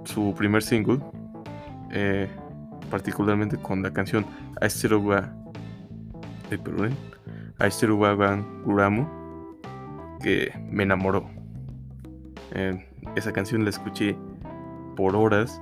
[0.03, 0.99] su primer single,
[1.93, 2.29] eh,
[2.91, 4.27] particularmente con la canción
[4.61, 5.33] Aisteruwa
[6.51, 6.89] de Perú,
[8.65, 9.09] Guramu,
[10.23, 11.31] que me enamoró.
[12.53, 12.87] Eh,
[13.17, 14.17] esa canción la escuché
[14.97, 15.61] por horas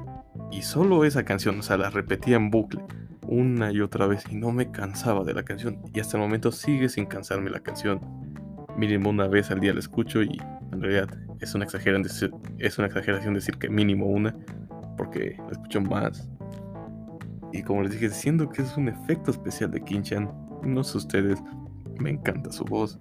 [0.51, 2.83] y solo esa canción, o sea, la repetía en bucle
[3.29, 6.51] una y otra vez y no me cansaba de la canción y hasta el momento
[6.51, 8.01] sigue sin cansarme la canción.
[8.77, 10.41] Mínimo una vez al día la escucho y
[10.73, 11.09] en realidad
[11.41, 14.35] es una, exageración, decir que mínimo una,
[14.97, 16.29] porque la escucho más.
[17.53, 20.31] Y como les dije, siendo que es un efecto especial de Kinchan,
[20.63, 21.43] no sé ustedes,
[21.99, 22.99] me encanta su voz.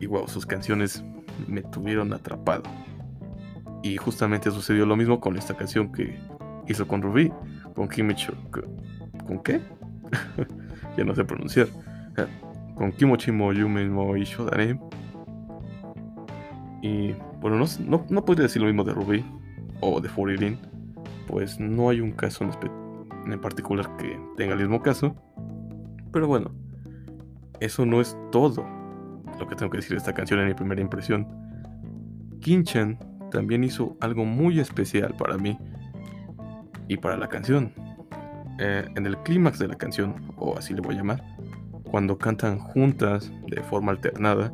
[0.00, 1.04] Y wow, sus canciones
[1.46, 2.62] me tuvieron atrapado.
[3.82, 6.18] Y justamente sucedió lo mismo con esta canción que
[6.66, 7.32] hizo con Ruby,
[7.74, 8.28] con Kimichi.
[9.26, 9.60] ¿Con qué?
[10.96, 11.68] ya no sé pronunciar.
[12.74, 14.78] Con Kimochi mo Yume mo Ishodare.
[16.82, 19.24] Y bueno, no, no, podría decir lo mismo de Ruby
[19.80, 20.58] o de Furirin,
[21.26, 25.16] pues no hay un caso en, en particular que tenga el mismo caso.
[26.12, 26.50] Pero bueno,
[27.60, 28.66] eso no es todo
[29.38, 31.26] lo que tengo que decir de esta canción en mi primera impresión.
[32.40, 32.98] Kinchan
[33.30, 35.58] también hizo algo muy especial para mí
[36.88, 37.72] y para la canción.
[38.58, 41.22] Eh, en el clímax de la canción, o así le voy a llamar,
[41.90, 44.52] cuando cantan juntas de forma alternada,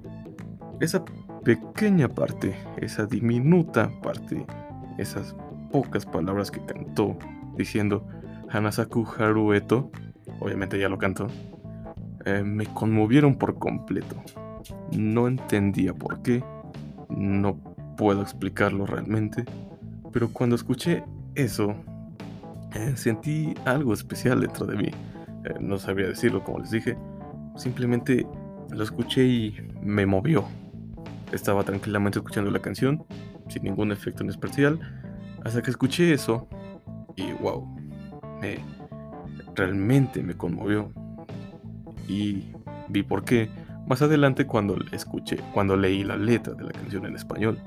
[0.81, 1.05] esa
[1.45, 4.45] pequeña parte, esa diminuta parte,
[4.99, 5.35] esas
[5.71, 7.17] pocas palabras que cantó
[7.57, 8.07] diciendo
[8.51, 9.91] Hanasaku Harueto,
[10.41, 11.29] obviamente ya lo cantó,
[12.25, 14.17] eh, me conmovieron por completo.
[14.93, 16.43] No entendía por qué,
[17.09, 17.57] no
[17.97, 19.45] puedo explicarlo realmente,
[20.13, 21.75] pero cuando escuché eso,
[22.75, 24.91] eh, sentí algo especial dentro de mí.
[25.45, 26.97] Eh, no sabría decirlo como les dije,
[27.57, 28.27] simplemente
[28.71, 30.45] lo escuché y me movió.
[31.33, 33.05] Estaba tranquilamente escuchando la canción,
[33.49, 34.81] sin ningún efecto en especial,
[35.45, 36.49] hasta que escuché eso
[37.17, 37.67] y wow,
[38.41, 38.59] me,
[39.55, 40.91] realmente me conmovió.
[42.09, 42.53] Y
[42.89, 43.49] vi por qué
[43.87, 47.59] más adelante cuando escuché, cuando leí la letra de la canción en español.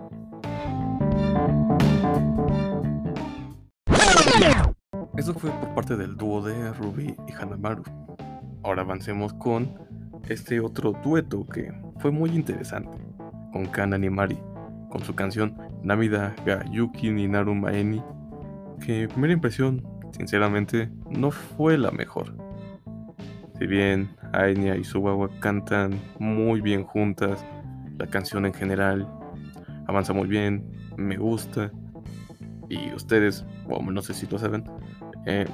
[5.17, 7.83] Eso fue por parte del dúo de Ruby y Hanamaru.
[8.63, 9.73] Ahora avancemos con
[10.29, 12.97] este otro dueto que fue muy interesante,
[13.51, 14.37] con Kanan y Mari,
[14.89, 18.01] con su canción Namida ga Yuki ni Naru Maeni,
[18.85, 22.33] que primera impresión, sinceramente, no fue la mejor.
[23.59, 27.43] Si bien Ainia y Subawa cantan muy bien juntas,
[27.97, 29.07] la canción en general
[29.87, 30.63] avanza muy bien,
[30.97, 31.71] me gusta.
[32.69, 34.63] Y ustedes, bueno, no sé si lo saben,
[35.25, 35.47] eh,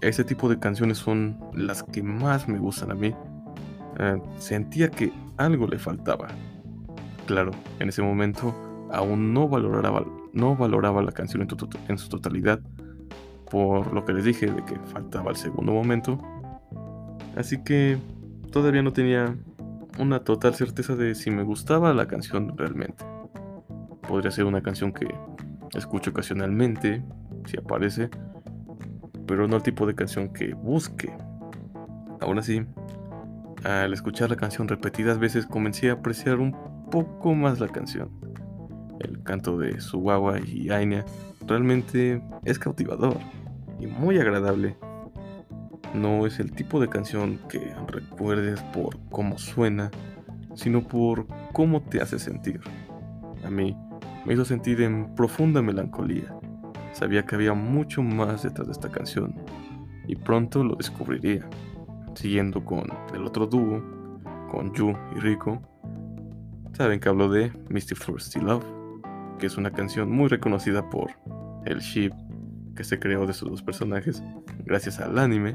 [0.00, 3.14] ese tipo de canciones son las que más me gustan a mí.
[3.98, 6.28] Eh, sentía que algo le faltaba.
[7.26, 8.54] Claro, en ese momento
[8.92, 11.48] aún no valoraba, no valoraba la canción en,
[11.88, 12.60] en su totalidad,
[13.50, 16.18] por lo que les dije de que faltaba el segundo momento
[17.38, 17.98] Así que
[18.50, 19.36] todavía no tenía
[19.96, 23.04] una total certeza de si me gustaba la canción realmente.
[24.08, 25.06] Podría ser una canción que
[25.76, 27.04] escucho ocasionalmente,
[27.46, 28.10] si aparece,
[29.24, 31.12] pero no el tipo de canción que busque.
[32.20, 32.66] Aún así,
[33.62, 36.56] al escuchar la canción repetidas veces comencé a apreciar un
[36.90, 38.10] poco más la canción.
[38.98, 41.04] El canto de Suwawa y Aina
[41.46, 43.16] realmente es cautivador
[43.78, 44.76] y muy agradable
[45.94, 49.90] no es el tipo de canción que recuerdes por cómo suena,
[50.54, 52.60] sino por cómo te hace sentir.
[53.44, 53.76] A mí
[54.24, 56.34] me hizo sentir en profunda melancolía.
[56.92, 59.34] Sabía que había mucho más detrás de esta canción
[60.06, 61.48] y pronto lo descubriría.
[62.14, 63.82] Siguiendo con el otro dúo,
[64.50, 65.62] con Yu y Rico,
[66.72, 68.64] saben que hablo de Misty First Love,
[69.38, 71.10] que es una canción muy reconocida por
[71.64, 72.12] el ship
[72.78, 74.22] que se creó de sus dos personajes
[74.64, 75.54] gracias al anime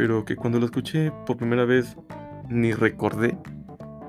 [0.00, 1.94] pero que cuando lo escuché por primera vez
[2.48, 3.36] ni recordé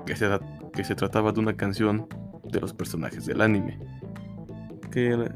[0.06, 0.26] que se,
[0.72, 2.08] que se trataba de una canción
[2.50, 3.78] de los personajes del anime.
[4.90, 5.30] Que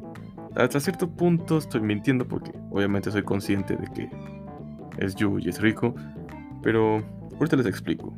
[0.54, 4.10] hasta cierto punto estoy mintiendo porque obviamente soy consciente de que
[4.96, 5.94] es Yu y es Rico,
[6.62, 8.16] pero ahorita les explico.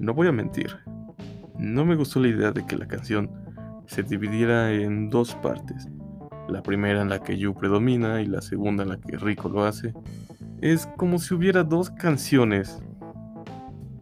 [0.00, 0.76] No voy a mentir,
[1.56, 3.30] no me gustó la idea de que la canción
[3.86, 5.88] se dividiera en dos partes.
[6.48, 9.64] La primera en la que Yu predomina y la segunda en la que Rico lo
[9.64, 9.92] hace
[10.60, 12.82] es como si hubiera dos canciones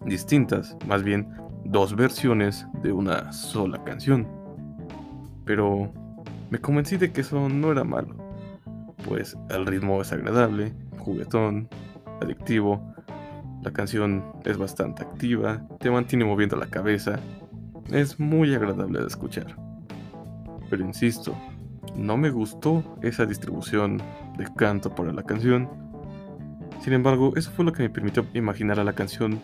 [0.05, 1.29] distintas, más bien
[1.65, 4.27] dos versiones de una sola canción.
[5.45, 5.93] Pero
[6.51, 8.17] me convencí de que eso no era malo,
[9.05, 11.69] pues el ritmo es agradable, juguetón,
[12.21, 12.95] adictivo,
[13.63, 17.19] la canción es bastante activa, te mantiene moviendo la cabeza,
[17.91, 19.57] es muy agradable de escuchar.
[20.71, 21.35] Pero insisto,
[21.97, 24.03] no me gustó esa distribución
[24.37, 25.69] de canto para la canción
[26.87, 29.41] sin embargo, eso fue lo que me permitió imaginar a la canción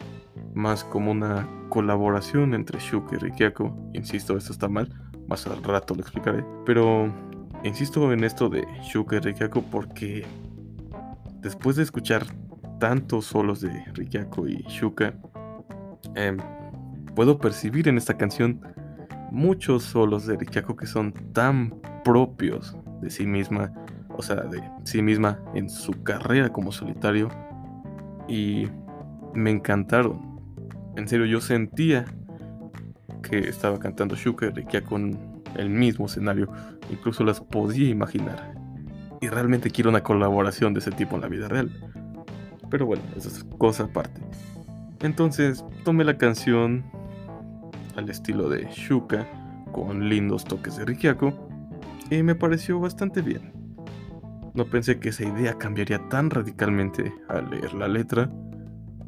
[0.55, 3.91] más como una colaboración entre Shuka y Rikiako.
[3.95, 4.88] Insisto, esto está mal,
[5.27, 6.45] más al rato lo explicaré.
[6.65, 7.12] Pero
[7.65, 10.25] insisto en esto de Shuka y Rikiako porque
[11.41, 12.27] después de escuchar
[12.79, 15.15] tantos solos de Rikiako y Shuka,
[16.15, 16.37] em,
[17.17, 18.61] puedo percibir en esta canción
[19.33, 23.73] muchos solos de Rikiako que son tan propios de sí misma
[24.16, 27.29] o sea, de sí misma en su carrera como solitario.
[28.29, 28.66] Y
[29.35, 30.40] me encantaron.
[30.97, 32.05] En serio, yo sentía
[33.23, 36.51] que estaba cantando Shuka Rikia con el mismo escenario,
[36.90, 38.55] incluso las podía imaginar.
[39.21, 41.71] Y realmente quiero una colaboración de ese tipo en la vida real.
[42.71, 44.21] Pero bueno, eso es cosa aparte.
[45.01, 46.85] Entonces tomé la canción
[47.96, 49.26] al estilo de Shuka,
[49.72, 51.33] con lindos toques de Rikiako,
[52.11, 53.52] y me pareció bastante bien.
[54.55, 58.31] No pensé que esa idea cambiaría tan radicalmente al leer la letra,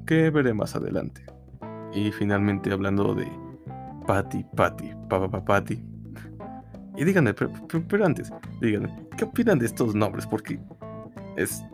[0.06, 1.22] que veré más adelante.
[1.92, 3.28] Y finalmente hablando de
[4.06, 5.82] Patty, Patty, Papa Patty.
[6.96, 10.26] Y díganme, pero, antes, díganme, ¿qué opinan de estos nombres?
[10.26, 10.58] Porque
[11.36, 11.64] es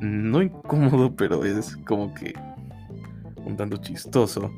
[0.00, 2.34] no incómodo, pero es como que
[3.44, 4.50] un tanto chistoso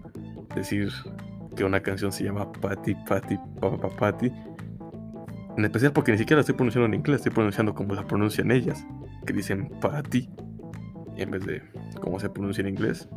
[0.54, 0.90] decir
[1.54, 4.30] que una canción se llama Patty, Patty, Papa Patty.
[5.56, 8.50] En especial porque ni siquiera la estoy pronunciando en inglés, estoy pronunciando como la pronuncian
[8.50, 8.84] ellas,
[9.24, 10.28] que dicen Patty,
[11.16, 11.62] en vez de
[12.00, 13.08] como se pronuncia en inglés.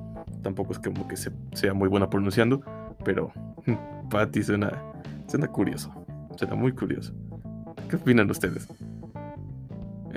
[0.43, 2.61] Tampoco es como que sea muy buena pronunciando,
[3.03, 3.31] pero
[4.09, 4.71] Patty suena,
[5.27, 5.91] suena curioso,
[6.35, 7.13] suena muy curioso.
[7.89, 8.67] ¿Qué opinan ustedes?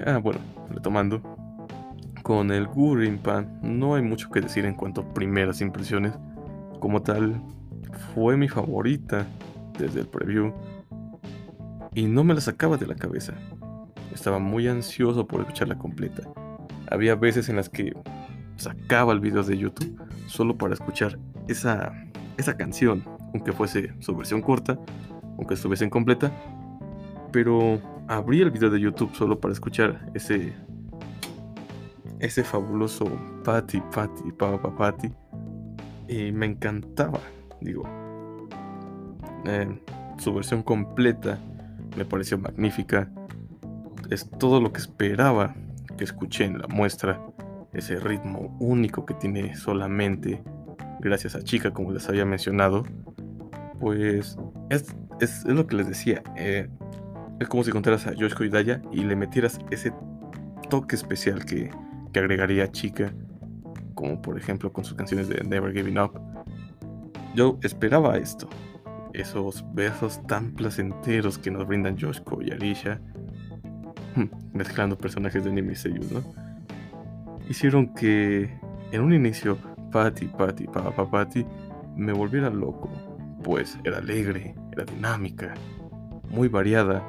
[0.06, 1.22] Ah, bueno, retomando.
[2.22, 2.68] Con el
[3.22, 6.12] Pan no hay mucho que decir en cuanto a primeras impresiones.
[6.80, 7.40] Como tal,
[8.14, 9.26] fue mi favorita
[9.78, 10.52] desde el preview
[11.94, 13.34] y no me la sacaba de la cabeza.
[14.12, 16.22] Estaba muy ansioso por escucharla completa.
[16.90, 17.92] Había veces en las que
[18.56, 21.92] sacaba el video de YouTube solo para escuchar esa,
[22.36, 24.78] esa canción, aunque fuese su versión corta,
[25.38, 26.32] aunque estuviese incompleta,
[27.32, 30.52] pero abrí el video de YouTube solo para escuchar ese
[32.20, 33.06] ese fabuloso
[33.44, 35.10] Patty, Patty, Papa Patty
[36.06, 37.18] y me encantaba
[37.60, 37.84] digo,
[39.44, 39.80] eh,
[40.18, 41.38] su versión completa
[41.96, 43.10] me pareció magnífica.
[44.10, 45.54] Es todo lo que esperaba
[45.96, 47.20] que escuché en la muestra.
[47.72, 50.42] Ese ritmo único que tiene solamente
[51.00, 52.84] gracias a Chica, como les había mencionado.
[53.78, 54.36] Pues
[54.68, 56.22] es, es, lo que les decía.
[56.36, 56.68] Eh,
[57.38, 59.92] es como si contaras a Yoshiko y Daya y le metieras ese
[60.68, 61.70] toque especial que,
[62.12, 63.12] que agregaría Chica.
[63.94, 66.29] Como por ejemplo con sus canciones de Never Giving Up
[67.34, 68.48] yo esperaba esto.
[69.12, 73.00] Esos besos tan placenteros que nos brindan Yoshiko y Arisha.
[74.14, 76.22] Hmm, mezclando personajes de anime y ¿no?
[77.48, 78.50] Hicieron que
[78.92, 79.58] en un inicio
[79.90, 81.44] Patty, Patty, Papa Patty
[81.96, 82.90] me volviera loco.
[83.42, 85.54] Pues era alegre, era dinámica,
[86.30, 87.02] muy variada.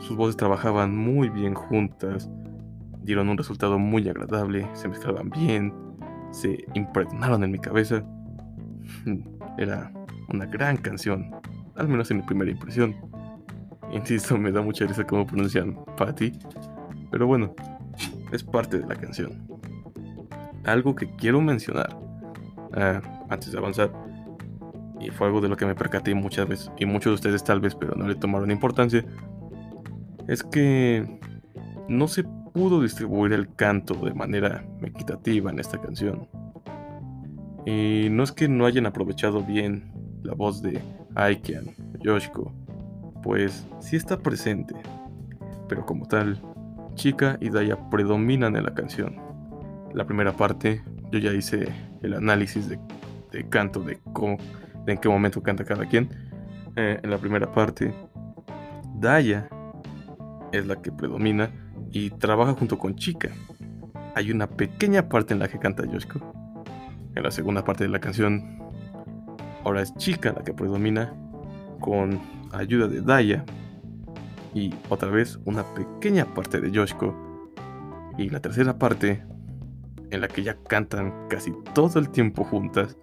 [0.00, 2.28] Sus voces trabajaban muy bien juntas,
[3.02, 5.72] dieron un resultado muy agradable, se mezclaban bien,
[6.30, 8.04] se impregnaron en mi cabeza.
[9.58, 9.90] Era
[10.28, 11.30] una gran canción,
[11.76, 12.94] al menos en mi primera impresión.
[13.92, 16.32] Insisto, me da mucha risa cómo pronuncian Patty,
[17.10, 17.54] pero bueno,
[18.32, 19.46] es parte de la canción.
[20.64, 21.96] Algo que quiero mencionar
[22.72, 23.92] ah, antes de avanzar,
[25.00, 27.60] y fue algo de lo que me percaté muchas veces, y muchos de ustedes tal
[27.60, 29.04] vez, pero no le tomaron importancia,
[30.26, 31.20] es que
[31.88, 36.28] no se pudo distribuir el canto de manera equitativa en esta canción.
[37.66, 40.80] Y no es que no hayan aprovechado bien la voz de
[41.14, 41.66] Aikian,
[42.00, 42.52] Yoshiko,
[43.22, 44.74] pues sí está presente,
[45.68, 46.40] pero como tal,
[46.94, 49.16] Chica y Daya predominan en la canción.
[49.94, 51.68] La primera parte, yo ya hice
[52.02, 52.78] el análisis de,
[53.48, 54.36] canto, de, cómo,
[54.84, 56.10] de en qué momento canta cada quien.
[56.76, 57.94] Eh, en la primera parte,
[58.96, 59.48] Daya
[60.52, 61.50] es la que predomina
[61.90, 63.30] y trabaja junto con Chica.
[64.14, 66.33] Hay una pequeña parte en la que canta Yoshiko,
[67.14, 68.58] en la segunda parte de la canción,
[69.64, 71.14] ahora es Chica la que predomina
[71.80, 72.20] con
[72.52, 73.44] ayuda de Daya
[74.54, 77.14] y otra vez una pequeña parte de Yoshiko
[78.16, 79.24] y la tercera parte
[80.10, 82.96] en la que ya cantan casi todo el tiempo juntas.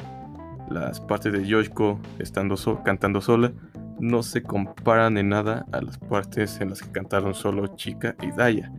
[0.69, 3.52] Las partes de Yoshiko estando cantando sola
[4.00, 8.32] no se comparan en nada a las partes en las que cantaron solo Chica y
[8.32, 8.71] Daya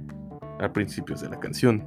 [0.59, 1.85] a principios de la canción.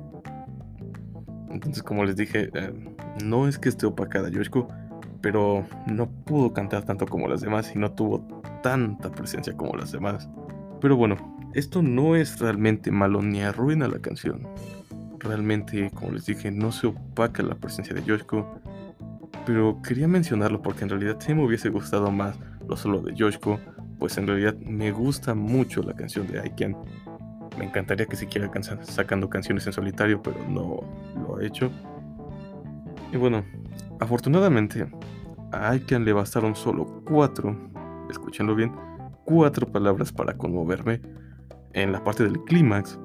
[1.50, 4.68] Entonces, como les dije, eh, no es que esté opacada Yoshiko,
[5.22, 8.28] pero no pudo cantar tanto como las demás y no tuvo
[8.62, 10.30] tanta presencia como las demás.
[10.82, 11.18] Pero bueno,
[11.54, 14.48] esto no es realmente malo ni arruina la canción.
[15.20, 18.60] Realmente, como les dije, no se opaca la presencia de Yoshiko.
[19.46, 22.38] Pero quería mencionarlo porque en realidad sí me hubiese gustado más
[22.68, 23.60] lo solo de Yoshiko,
[24.00, 26.76] pues en realidad me gusta mucho la canción de Aiken.
[27.58, 28.52] Me encantaría que siquiera
[28.84, 30.82] sacando canciones en solitario, pero no
[31.16, 31.72] lo ha hecho.
[33.16, 33.46] Y bueno,
[34.02, 34.86] afortunadamente
[35.54, 37.56] a Aiken le bastaron solo cuatro,
[38.10, 38.74] escúchenlo bien,
[39.24, 41.00] cuatro palabras para conmoverme
[41.72, 43.00] en la parte del clímax,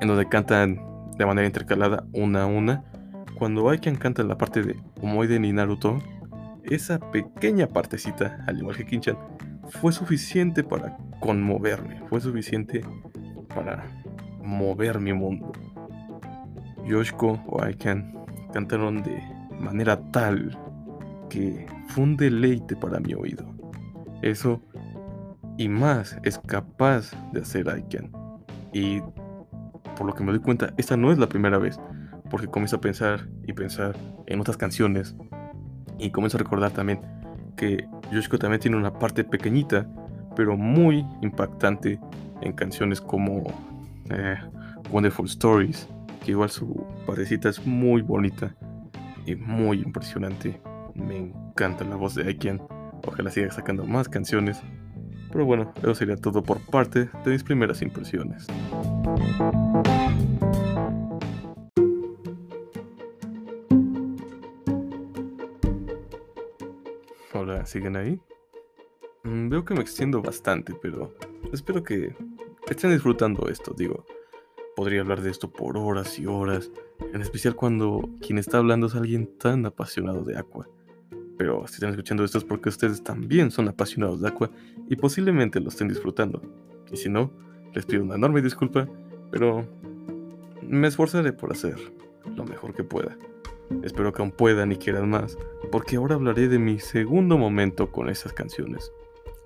[0.00, 0.80] en donde cantan
[1.18, 2.84] de manera intercalada una a una.
[3.38, 5.98] Cuando Aiken canta en la parte de Omoide ni Naruto,
[6.64, 9.18] esa pequeña partecita, al igual que Kinchan,
[9.68, 12.80] fue suficiente para conmoverme, fue suficiente
[13.54, 13.84] para
[14.42, 15.52] mover mi mundo.
[16.86, 18.21] Yoshiko o Aiken
[18.52, 19.22] cantaron de
[19.58, 20.58] manera tal
[21.28, 23.44] que fue un deleite para mi oído.
[24.22, 24.60] Eso
[25.58, 28.10] y más es capaz de hacer Aiken.
[28.72, 29.00] Y
[29.96, 31.78] por lo que me doy cuenta, esta no es la primera vez,
[32.30, 33.94] porque comienzo a pensar y pensar
[34.26, 35.14] en otras canciones
[35.98, 37.00] y comienzo a recordar también
[37.56, 39.86] que Yoshiko también tiene una parte pequeñita,
[40.34, 42.00] pero muy impactante
[42.40, 43.44] en canciones como
[44.10, 44.36] eh,
[44.90, 45.88] Wonderful Stories,
[46.22, 48.54] que igual su partecita es muy bonita
[49.26, 50.60] y muy impresionante.
[50.94, 52.62] Me encanta la voz de Aiken.
[53.06, 54.62] Ojalá siga sacando más canciones.
[55.32, 58.46] Pero bueno, eso sería todo por parte de mis primeras impresiones.
[67.34, 68.20] Hola, ¿siguen ahí?
[69.24, 71.14] Mm, veo que me extiendo bastante, pero
[71.52, 72.14] espero que
[72.68, 74.04] estén disfrutando esto, digo.
[74.74, 76.70] Podría hablar de esto por horas y horas,
[77.12, 80.68] en especial cuando quien está hablando es alguien tan apasionado de Aqua.
[81.36, 84.50] Pero si están escuchando esto es porque ustedes también son apasionados de Aqua
[84.88, 86.40] y posiblemente lo estén disfrutando.
[86.90, 87.30] Y si no,
[87.74, 88.88] les pido una enorme disculpa,
[89.30, 89.66] pero
[90.62, 91.76] me esforzaré por hacer
[92.34, 93.16] lo mejor que pueda.
[93.82, 95.36] Espero que aún puedan y quieran más,
[95.70, 98.92] porque ahora hablaré de mi segundo momento con esas canciones.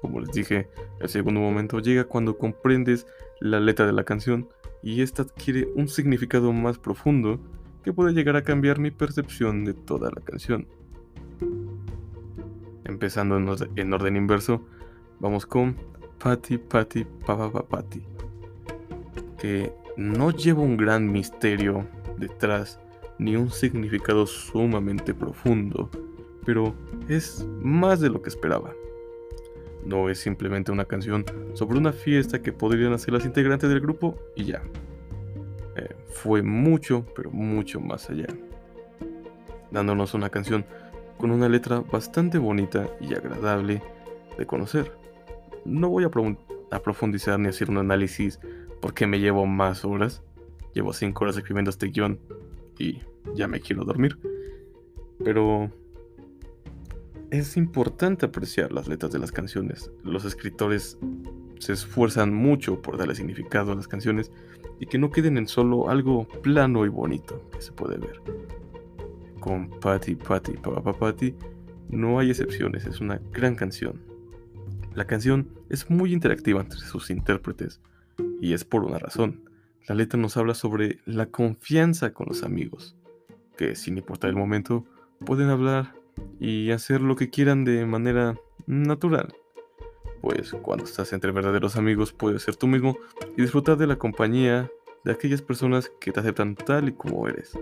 [0.00, 0.68] Como les dije,
[1.00, 3.06] el segundo momento llega cuando comprendes
[3.40, 4.48] la letra de la canción
[4.86, 7.40] y esta adquiere un significado más profundo
[7.82, 10.68] que puede llegar a cambiar mi percepción de toda la canción.
[12.84, 13.36] Empezando
[13.74, 14.64] en orden inverso,
[15.18, 15.74] vamos con
[16.22, 18.00] Patty Patty Papa Patty,
[19.40, 21.84] que no lleva un gran misterio
[22.16, 22.78] detrás
[23.18, 25.90] ni un significado sumamente profundo,
[26.44, 26.76] pero
[27.08, 28.72] es más de lo que esperaba.
[29.86, 31.24] No es simplemente una canción
[31.54, 34.60] sobre una fiesta que podrían hacer las integrantes del grupo y ya.
[35.76, 38.26] Eh, fue mucho, pero mucho más allá.
[39.70, 40.64] Dándonos una canción
[41.18, 43.80] con una letra bastante bonita y agradable
[44.36, 44.90] de conocer.
[45.64, 46.10] No voy a,
[46.80, 48.40] profundizar ni hacer un análisis
[48.80, 50.22] porque me llevo más horas.
[50.74, 52.18] Llevo 5 horas escribiendo este guion
[52.76, 53.02] y
[53.34, 54.18] ya me quiero dormir.
[55.24, 55.70] Pero
[57.30, 59.90] es importante apreciar las letras de las canciones.
[60.02, 60.98] Los escritores
[61.58, 64.30] se esfuerzan mucho por darle significado a las canciones
[64.78, 68.20] y que no queden en solo algo plano y bonito que se puede ver.
[69.40, 71.34] Con Patty, Patty, Papa Patty
[71.88, 74.02] no hay excepciones, es una gran canción.
[74.94, 77.80] La canción es muy interactiva entre sus intérpretes
[78.40, 79.48] y es por una razón.
[79.88, 82.96] La letra nos habla sobre la confianza con los amigos,
[83.56, 84.84] que sin importar el momento
[85.24, 85.94] pueden hablar
[86.40, 89.34] y hacer lo que quieran de manera natural.
[90.20, 92.96] Pues cuando estás entre verdaderos amigos puedes ser tú mismo
[93.36, 94.70] y disfrutar de la compañía
[95.04, 97.58] de aquellas personas que te aceptan tal y como eres.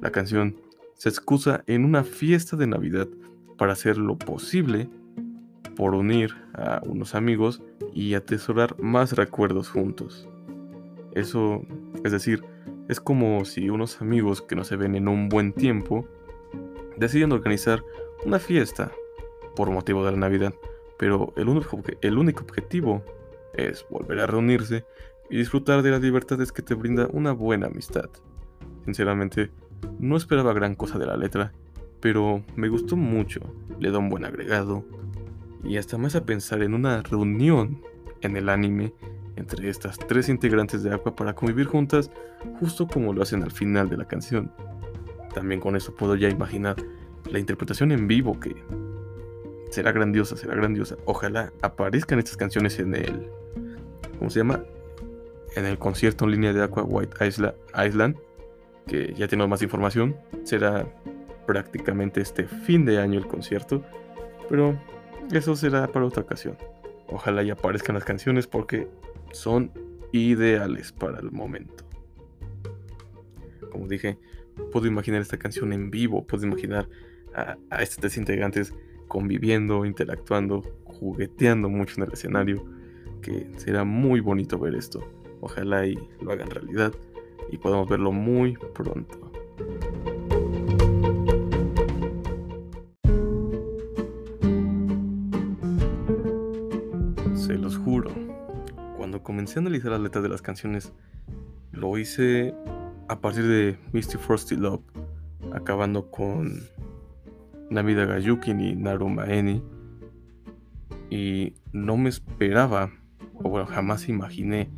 [0.00, 0.56] La canción
[0.94, 3.08] se excusa en una fiesta de Navidad
[3.56, 4.88] para hacer lo posible
[5.76, 7.62] por unir a unos amigos
[7.94, 10.28] y atesorar más recuerdos juntos.
[11.12, 11.62] Eso,
[12.04, 12.44] es decir,
[12.88, 16.08] es como si unos amigos que no se ven en un buen tiempo
[16.98, 17.82] deciden organizar
[18.24, 18.92] una fiesta
[19.56, 20.54] por motivo de la Navidad,
[20.98, 23.02] pero el único, el único objetivo
[23.54, 24.84] es volver a reunirse
[25.30, 28.08] y disfrutar de las libertades que te brinda una buena amistad.
[28.84, 29.50] Sinceramente,
[29.98, 31.52] no esperaba gran cosa de la letra,
[32.00, 33.40] pero me gustó mucho,
[33.78, 34.84] le da un buen agregado,
[35.64, 37.82] y hasta me hace pensar en una reunión
[38.20, 38.94] en el anime
[39.36, 42.10] entre estas tres integrantes de Aqua para convivir juntas,
[42.58, 44.52] justo como lo hacen al final de la canción.
[45.38, 46.74] También con eso puedo ya imaginar
[47.30, 48.56] la interpretación en vivo que
[49.70, 50.96] será grandiosa, será grandiosa.
[51.04, 53.30] Ojalá aparezcan estas canciones en el
[54.18, 54.64] ¿cómo se llama?
[55.54, 58.16] En el concierto en línea de Aqua White Island,
[58.88, 60.16] que ya tenemos más información.
[60.42, 60.92] Será
[61.46, 63.84] prácticamente este fin de año el concierto,
[64.48, 64.76] pero
[65.30, 66.58] eso será para otra ocasión.
[67.06, 68.88] Ojalá ya aparezcan las canciones porque
[69.30, 69.70] son
[70.10, 71.84] ideales para el momento.
[73.70, 74.18] Como dije,
[74.72, 76.88] puedo imaginar esta canción en vivo, puedo imaginar
[77.34, 78.74] a, estos tres integrantes
[79.06, 82.64] conviviendo, interactuando, jugueteando mucho en el escenario,
[83.22, 85.06] que será muy bonito ver esto.
[85.40, 86.92] Ojalá y lo hagan realidad
[87.50, 89.30] y podamos verlo muy pronto.
[97.34, 98.10] Se los juro,
[98.96, 100.92] cuando comencé a analizar las letras de las canciones,
[101.72, 102.54] lo hice
[103.08, 104.82] a partir de Misty Frosty Love,
[105.52, 106.62] acabando con
[107.70, 109.62] Namida Gayuki ni Narumaeni.
[111.10, 112.92] Y no me esperaba,
[113.34, 114.70] o bueno, jamás imaginé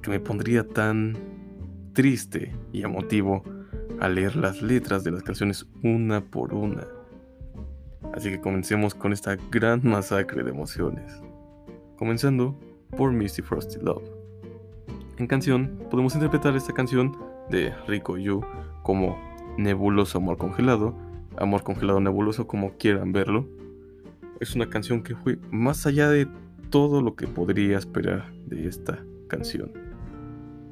[0.00, 1.16] que me pondría tan
[1.92, 3.42] triste y emotivo
[4.00, 6.86] al leer las letras de las canciones una por una.
[8.14, 11.12] Así que comencemos con esta gran masacre de emociones.
[11.96, 12.58] Comenzando
[12.96, 14.08] por Misty Frosty Love.
[15.18, 18.40] En canción, podemos interpretar esta canción de Rico Yu
[18.82, 19.16] como
[19.56, 20.96] nebuloso amor congelado,
[21.36, 23.46] amor congelado nebuloso como quieran verlo.
[24.40, 26.26] Es una canción que fue más allá de
[26.70, 29.70] todo lo que podría esperar de esta canción.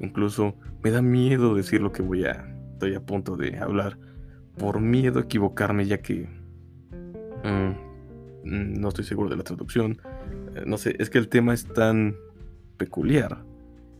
[0.00, 3.98] Incluso me da miedo decir lo que voy a estoy a punto de hablar
[4.56, 6.26] por miedo a equivocarme ya que
[7.44, 7.72] mm,
[8.42, 10.00] no estoy seguro de la traducción.
[10.54, 12.16] Eh, no sé, es que el tema es tan
[12.78, 13.44] peculiar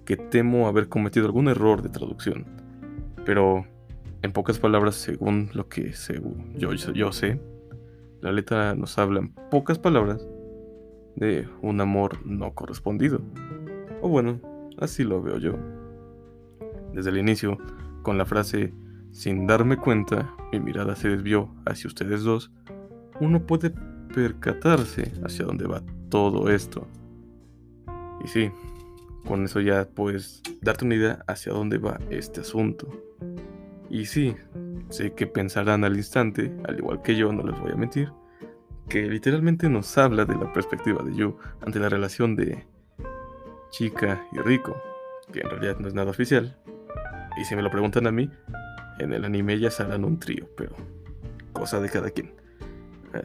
[0.06, 2.59] que temo haber cometido algún error de traducción.
[3.24, 3.66] Pero
[4.22, 7.40] en pocas palabras, según lo que según yo, yo sé,
[8.20, 10.26] la letra nos habla en pocas palabras
[11.16, 13.20] de un amor no correspondido.
[14.02, 14.40] O bueno,
[14.78, 15.54] así lo veo yo.
[16.92, 17.58] Desde el inicio,
[18.02, 18.72] con la frase
[19.10, 22.50] sin darme cuenta, mi mirada se desvió hacia ustedes dos,
[23.20, 23.72] uno puede
[24.14, 26.86] percatarse hacia dónde va todo esto.
[28.24, 28.50] Y sí,
[29.26, 32.88] con eso ya puedes darte una idea hacia dónde va este asunto.
[33.88, 34.36] Y sí,
[34.88, 38.12] sé que pensarán al instante, al igual que yo, no les voy a mentir,
[38.88, 42.64] que literalmente nos habla de la perspectiva de Yu ante la relación de
[43.70, 44.76] chica y rico,
[45.32, 46.56] que en realidad no es nada oficial,
[47.40, 48.30] y si me lo preguntan a mí,
[48.98, 50.74] en el anime ya harán un trío, pero
[51.52, 52.34] cosa de cada quien.
[53.14, 53.24] Eh,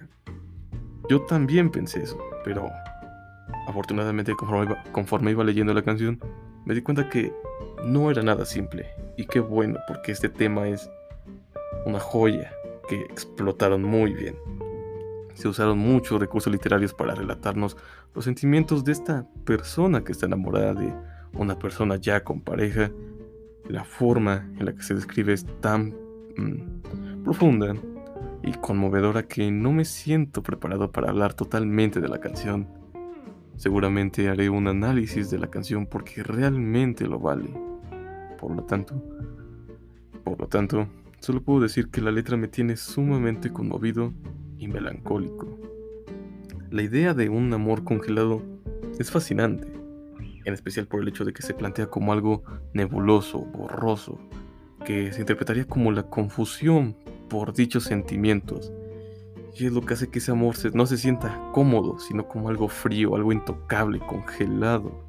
[1.09, 2.69] yo también pensé eso, pero
[3.67, 4.33] afortunadamente
[4.91, 6.19] conforme iba leyendo la canción,
[6.65, 7.33] me di cuenta que
[7.83, 8.87] no era nada simple.
[9.17, 10.89] Y qué bueno, porque este tema es
[11.85, 12.51] una joya
[12.89, 14.35] que explotaron muy bien.
[15.33, 17.77] Se usaron muchos recursos literarios para relatarnos
[18.13, 20.93] los sentimientos de esta persona que está enamorada de
[21.33, 22.91] una persona ya con pareja
[23.67, 25.95] la forma en la que se describe es tan
[26.37, 27.73] mm, profunda
[28.43, 32.84] y conmovedora que no me siento preparado para hablar totalmente de la canción.
[33.55, 37.49] Seguramente haré un análisis de la canción porque realmente lo vale.
[38.39, 39.01] Por lo tanto,
[40.23, 40.87] por lo tanto,
[41.19, 44.13] solo puedo decir que la letra me tiene sumamente conmovido
[44.57, 45.59] y melancólico.
[46.69, 48.41] La idea de un amor congelado
[48.99, 49.75] es fascinante
[50.45, 52.43] en especial por el hecho de que se plantea como algo
[52.73, 54.19] nebuloso, borroso,
[54.85, 56.95] que se interpretaría como la confusión
[57.29, 58.71] por dichos sentimientos.
[59.57, 62.67] Y es lo que hace que ese amor no se sienta cómodo, sino como algo
[62.67, 65.01] frío, algo intocable, congelado.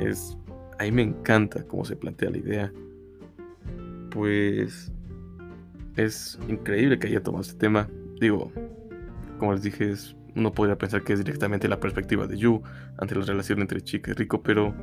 [0.00, 0.36] Es,
[0.80, 2.72] a me encanta cómo se plantea la idea.
[4.10, 4.90] Pues
[5.96, 7.88] es increíble que haya tomado este tema.
[8.20, 8.50] Digo,
[9.38, 12.62] como les dije, es uno podría pensar que es directamente la perspectiva de Yu
[12.98, 14.74] ante la relación entre chica y rico, pero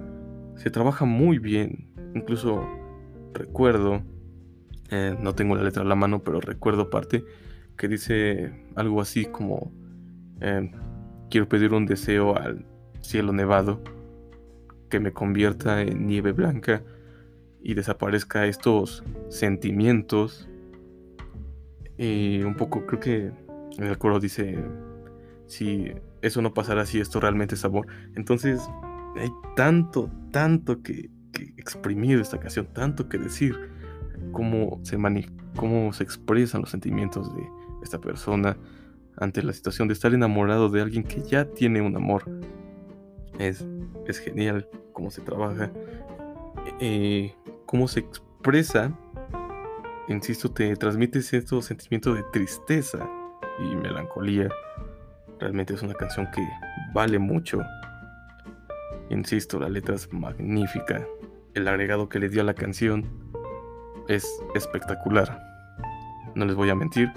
[0.56, 1.89] se trabaja muy bien.
[2.14, 2.66] Incluso
[3.34, 4.02] recuerdo,
[4.89, 7.26] eh, no tengo la letra a la mano, pero recuerdo parte
[7.78, 9.72] que dice algo así como,
[10.42, 10.72] eh,
[11.30, 12.66] quiero pedir un deseo al
[13.02, 13.82] cielo nevado
[14.90, 16.84] que me convierta en nieve blanca
[17.62, 20.48] y desaparezca estos sentimientos.
[21.98, 23.32] Y un poco creo que
[23.78, 24.64] el coro dice
[25.48, 27.88] si eso no pasara, si esto realmente es amor.
[28.16, 28.62] Entonces,
[29.16, 31.10] hay tanto, tanto que,
[31.58, 33.56] exprimir esta canción, tanto que decir,
[34.32, 34.98] cómo se,
[35.56, 37.44] cómo se expresan los sentimientos de
[37.86, 38.58] esta persona
[39.18, 42.24] ante la situación de estar enamorado de alguien que ya tiene un amor.
[43.40, 43.66] Es,
[44.08, 45.72] es genial cómo se trabaja,
[46.80, 47.34] eh,
[47.66, 48.92] cómo se expresa.
[50.08, 53.10] Insisto, te transmite estos sentimientos de tristeza
[53.60, 54.50] y melancolía
[55.40, 56.48] Realmente es una canción que
[56.94, 57.60] vale mucho.
[59.10, 61.06] Insisto, la letra es magnífica.
[61.54, 63.06] El agregado que le dio a la canción
[64.08, 65.42] es espectacular.
[66.36, 67.12] No les voy a mentir,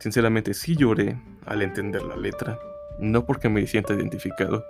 [0.00, 2.58] sinceramente sí lloré al entender la letra.
[2.98, 4.64] No porque me sienta identificado,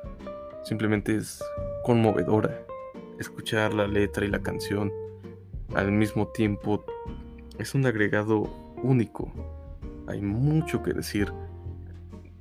[0.63, 1.43] simplemente es
[1.85, 2.65] conmovedora.
[3.19, 4.93] Escuchar la letra y la canción
[5.75, 6.85] al mismo tiempo
[7.59, 8.43] es un agregado
[8.83, 9.33] único.
[10.07, 11.33] Hay mucho que decir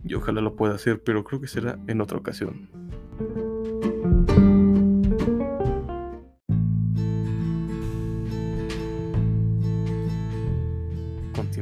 [0.04, 2.70] y ojalá lo pueda hacer, pero creo que será en otra ocasión.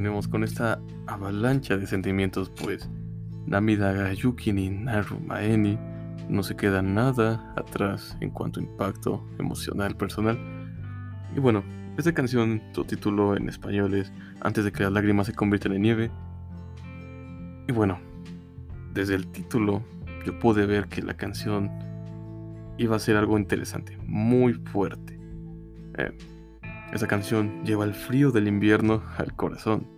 [0.07, 2.89] Con esta avalancha de sentimientos, pues
[3.45, 5.77] Namida Gayuki ni Naru Maeni
[6.29, 10.39] no se queda nada atrás en cuanto a impacto emocional personal.
[11.35, 11.61] Y bueno,
[11.97, 15.81] esta canción, su título en español es Antes de que las lágrimas se conviertan en
[15.81, 16.11] nieve,
[17.67, 17.99] Y bueno,
[18.93, 19.83] desde el título
[20.25, 21.69] yo pude ver que la canción
[22.77, 25.19] iba a ser algo interesante, muy fuerte.
[25.97, 26.17] Eh,
[26.93, 29.96] esa canción lleva el frío del invierno al corazón.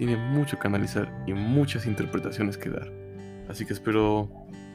[0.00, 2.90] Tiene mucho que analizar y muchas interpretaciones que dar.
[3.50, 4.30] Así que espero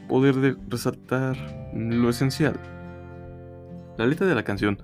[0.08, 1.36] poder resaltar
[1.74, 2.54] lo esencial.
[3.98, 4.80] La letra de la canción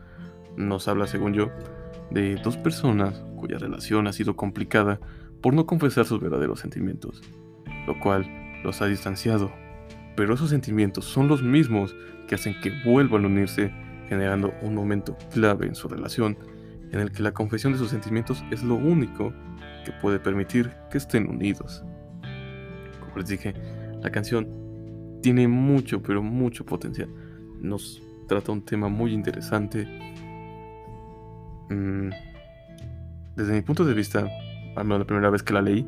[0.56, 1.52] nos habla, según yo,
[2.10, 4.98] de dos personas cuya relación ha sido complicada
[5.40, 7.22] por no confesar sus verdaderos sentimientos,
[7.86, 8.26] lo cual
[8.64, 9.52] los ha distanciado.
[10.16, 11.94] Pero esos sentimientos son los mismos
[12.26, 13.72] que hacen que vuelvan a unirse,
[14.08, 16.36] generando un momento clave en su relación,
[16.90, 19.32] en el que la confesión de sus sentimientos es lo único
[19.84, 21.84] que puede permitir que estén unidos.
[23.00, 23.54] Como les dije,
[24.00, 24.48] la canción
[25.22, 27.08] tiene mucho, pero mucho potencial.
[27.60, 29.86] Nos trata un tema muy interesante.
[31.70, 32.10] Mm,
[33.36, 34.26] desde mi punto de vista,
[34.76, 35.86] al menos la primera vez que la leí,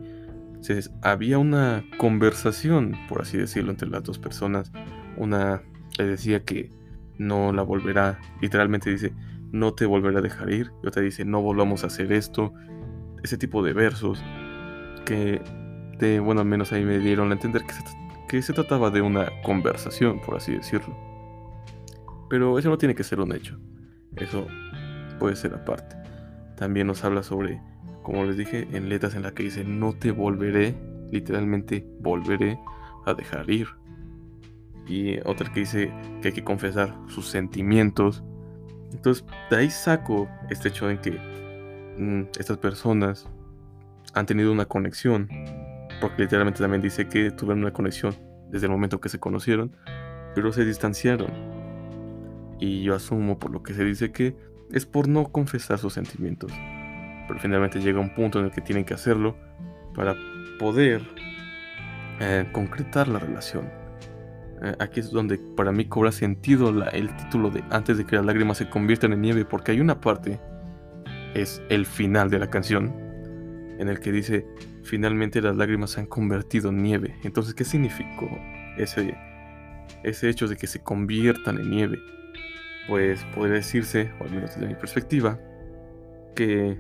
[1.02, 4.72] había una conversación, por así decirlo, entre las dos personas.
[5.16, 5.62] Una
[5.98, 6.70] le decía que
[7.18, 9.12] no la volverá, literalmente dice,
[9.52, 10.72] no te volverá a dejar ir.
[10.82, 12.52] Y otra dice, no volvamos a hacer esto.
[13.24, 14.22] Ese tipo de versos
[15.04, 15.42] que,
[15.98, 17.82] de, bueno, al menos ahí me dieron a entender que se,
[18.28, 20.96] que se trataba de una conversación, por así decirlo.
[22.30, 23.58] Pero eso no tiene que ser un hecho.
[24.14, 24.46] Eso
[25.18, 25.96] puede ser aparte.
[26.56, 27.60] También nos habla sobre
[28.04, 30.76] como les dije, en letras en las que dice no te volveré,
[31.10, 32.60] literalmente volveré
[33.06, 33.66] a dejar ir.
[34.86, 38.22] Y otra que dice que hay que confesar sus sentimientos.
[38.92, 41.18] Entonces, de ahí saco este hecho en que
[42.38, 43.28] estas personas
[44.12, 45.28] han tenido una conexión.
[46.00, 48.14] Porque literalmente también dice que tuvieron una conexión
[48.50, 49.76] desde el momento que se conocieron,
[50.34, 51.30] pero se distanciaron.
[52.58, 54.36] Y yo asumo por lo que se dice que
[54.72, 56.52] es por no confesar sus sentimientos
[57.26, 59.36] pero finalmente llega un punto en el que tienen que hacerlo
[59.94, 60.16] para
[60.58, 61.02] poder
[62.20, 63.70] eh, concretar la relación.
[64.62, 68.24] Eh, aquí es donde para mí cobra sentido el título de Antes de que las
[68.24, 70.40] lágrimas se conviertan en nieve, porque hay una parte,
[71.34, 72.94] es el final de la canción,
[73.78, 74.46] en el que dice,
[74.82, 77.16] finalmente las lágrimas se han convertido en nieve.
[77.24, 78.28] Entonces, ¿qué significó
[78.78, 79.16] ese,
[80.02, 81.98] ese hecho de que se conviertan en nieve?
[82.88, 85.38] Pues podría decirse, o al menos desde mi perspectiva,
[86.34, 86.78] que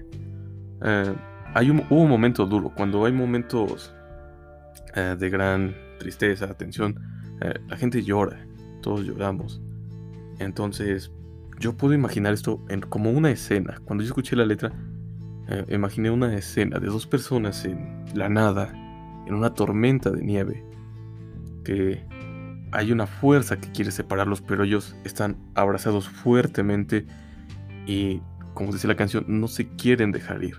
[0.82, 1.14] eh,
[1.54, 3.94] hay un, hubo un momento duro, cuando hay momentos
[4.94, 7.00] eh, de gran tristeza, tensión,
[7.40, 8.46] eh, la gente llora,
[8.82, 9.60] todos lloramos.
[10.38, 11.12] Entonces,
[11.58, 13.80] yo puedo imaginar esto como una escena.
[13.84, 14.72] Cuando yo escuché la letra,
[15.68, 18.72] imaginé una escena de dos personas en la nada,
[19.26, 20.64] en una tormenta de nieve,
[21.64, 22.04] que
[22.72, 27.06] hay una fuerza que quiere separarlos, pero ellos están abrazados fuertemente
[27.86, 28.20] y
[28.54, 30.56] como dice la canción, no se quieren dejar ir.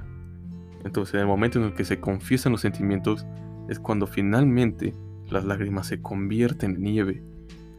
[0.83, 3.25] Entonces, en el momento en el que se confiesan los sentimientos,
[3.69, 4.93] es cuando finalmente
[5.29, 7.23] las lágrimas se convierten en nieve.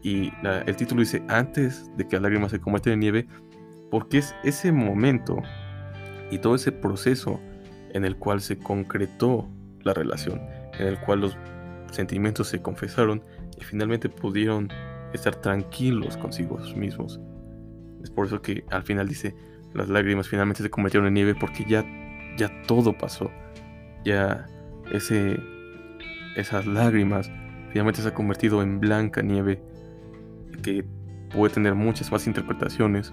[0.07, 3.27] Y el título dice antes de que las lágrimas se conviertan en nieve,
[3.91, 5.43] porque es ese momento
[6.31, 7.41] y todo ese proceso
[7.91, 9.49] en el cual se concretó
[9.83, 10.41] la relación,
[10.79, 11.37] en el cual los
[11.91, 13.21] sentimientos se confesaron
[13.59, 14.69] y finalmente pudieron
[15.13, 17.19] estar tranquilos consigo mismos.
[18.01, 19.35] Es por eso que al final dice,
[19.75, 21.85] las lágrimas finalmente se convirtieron en nieve porque ya,
[22.39, 23.29] ya todo pasó.
[24.05, 24.47] Ya
[24.93, 25.37] ese,
[26.37, 27.29] esas lágrimas
[27.71, 29.61] finalmente se ha convertido en blanca nieve
[30.57, 30.85] que
[31.35, 33.13] puede tener muchas más interpretaciones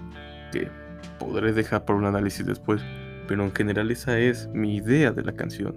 [0.52, 0.70] que
[1.18, 2.82] podré dejar para un análisis después.
[3.26, 5.76] Pero en general esa es mi idea de la canción.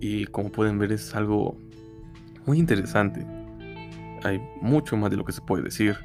[0.00, 1.58] Y como pueden ver es algo
[2.46, 3.26] muy interesante.
[4.22, 5.96] Hay mucho más de lo que se puede decir,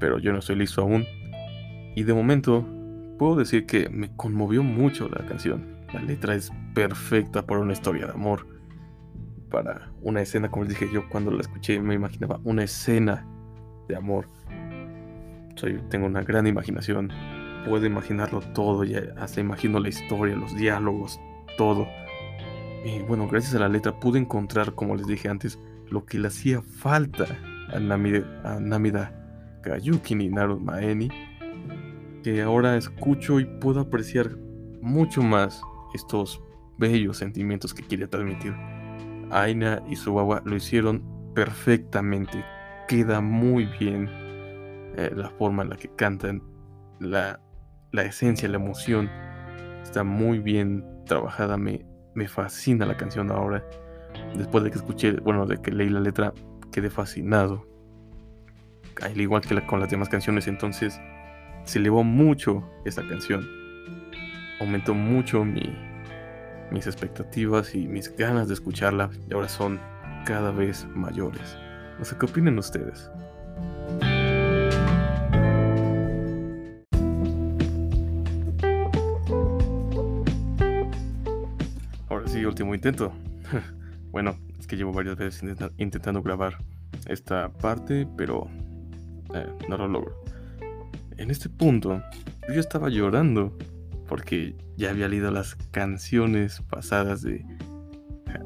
[0.00, 1.04] pero yo no estoy listo aún.
[1.94, 2.66] Y de momento
[3.18, 5.78] puedo decir que me conmovió mucho la canción.
[5.92, 8.46] La letra es perfecta para una historia de amor.
[9.50, 13.26] Para una escena, como les dije yo cuando la escuché, me imaginaba una escena
[13.88, 14.28] de amor.
[15.56, 17.10] Soy, tengo una gran imaginación.
[17.66, 21.20] Puedo imaginarlo todo, y hasta imagino la historia, los diálogos,
[21.56, 21.86] todo.
[22.84, 25.58] Y bueno, gracias a la letra pude encontrar, como les dije antes,
[25.90, 27.26] lo que le hacía falta
[27.72, 31.10] a Namida, a Namida Kayuki ni Naru Maeni
[32.22, 34.36] que ahora escucho y puedo apreciar
[34.80, 35.62] mucho más
[35.94, 36.42] estos
[36.76, 38.54] bellos sentimientos que quiere transmitir.
[39.30, 41.02] Aina y Subawa lo hicieron
[41.34, 42.44] perfectamente.
[42.88, 44.08] Queda muy bien
[44.96, 46.42] eh, la forma en la que cantan,
[47.00, 47.38] la,
[47.92, 49.10] la, esencia, la emoción.
[49.82, 51.58] Está muy bien trabajada.
[51.58, 51.84] Me,
[52.14, 53.62] me fascina la canción ahora.
[54.34, 56.32] Después de que escuché, bueno, de que leí la letra,
[56.72, 57.66] quedé fascinado.
[59.02, 60.98] Al igual que con las demás canciones, entonces
[61.64, 63.46] se elevó mucho esta canción.
[64.60, 65.76] Aumentó mucho mi,
[66.72, 69.78] mis expectativas y mis ganas de escucharla ahora son
[70.24, 71.58] cada vez mayores.
[71.98, 73.10] No sé qué opinan ustedes.
[82.08, 83.12] Ahora sí, último intento.
[84.12, 85.42] bueno, es que llevo varias veces
[85.76, 86.58] intentando grabar
[87.06, 88.48] esta parte, pero
[89.34, 90.22] eh, no lo logro.
[91.16, 92.00] En este punto,
[92.48, 93.58] yo estaba llorando
[94.06, 97.44] porque ya había leído las canciones pasadas de,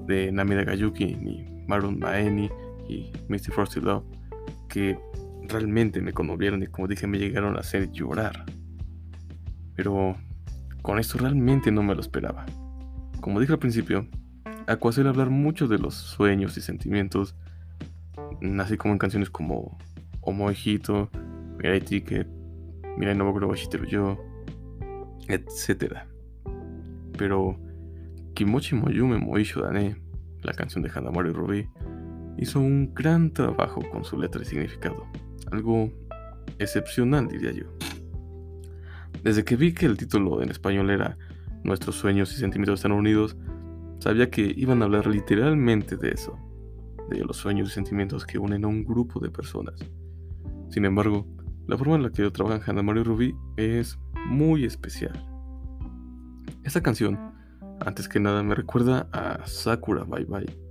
[0.06, 2.50] de Namida Gayuki y Marun Maeni
[2.88, 4.04] y Misty Frosty Love
[4.68, 4.98] que
[5.42, 8.44] realmente me conmovieron y como dije me llegaron a hacer llorar.
[9.74, 10.16] Pero
[10.82, 12.46] con esto realmente no me lo esperaba.
[13.20, 14.06] Como dije al principio,
[14.66, 17.34] Aqua suele hablar mucho de los sueños y sentimientos,
[18.60, 19.76] así como en canciones como
[20.20, 21.10] Omoejito,
[21.58, 22.28] Mirai Ticket,
[22.96, 24.18] Mirai Noboku Shiteru Yo,
[25.28, 25.98] etc.
[27.18, 27.58] Pero
[28.34, 29.96] Kimochi Moyume Moisho Dane,
[30.42, 31.68] la canción de Hanamaru Ruby,
[32.38, 35.06] hizo un gran trabajo con su letra y significado.
[35.50, 35.90] Algo
[36.58, 37.64] excepcional, diría yo.
[39.22, 41.16] Desde que vi que el título en español era
[41.62, 43.36] Nuestros sueños y sentimientos están unidos,
[44.00, 46.36] sabía que iban a hablar literalmente de eso,
[47.08, 49.74] de los sueños y sentimientos que unen a un grupo de personas.
[50.70, 51.26] Sin embargo,
[51.68, 55.24] la forma en la que trabajan Hanamaru y Ruby es muy especial.
[56.64, 57.18] Esta canción,
[57.80, 60.61] antes que nada, me recuerda a Sakura Bye Bye,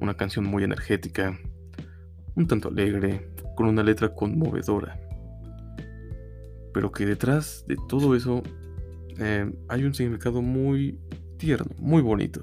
[0.00, 1.38] una canción muy energética,
[2.34, 5.00] un tanto alegre, con una letra conmovedora.
[6.72, 8.42] Pero que detrás de todo eso
[9.18, 10.98] eh, hay un significado muy
[11.38, 12.42] tierno, muy bonito.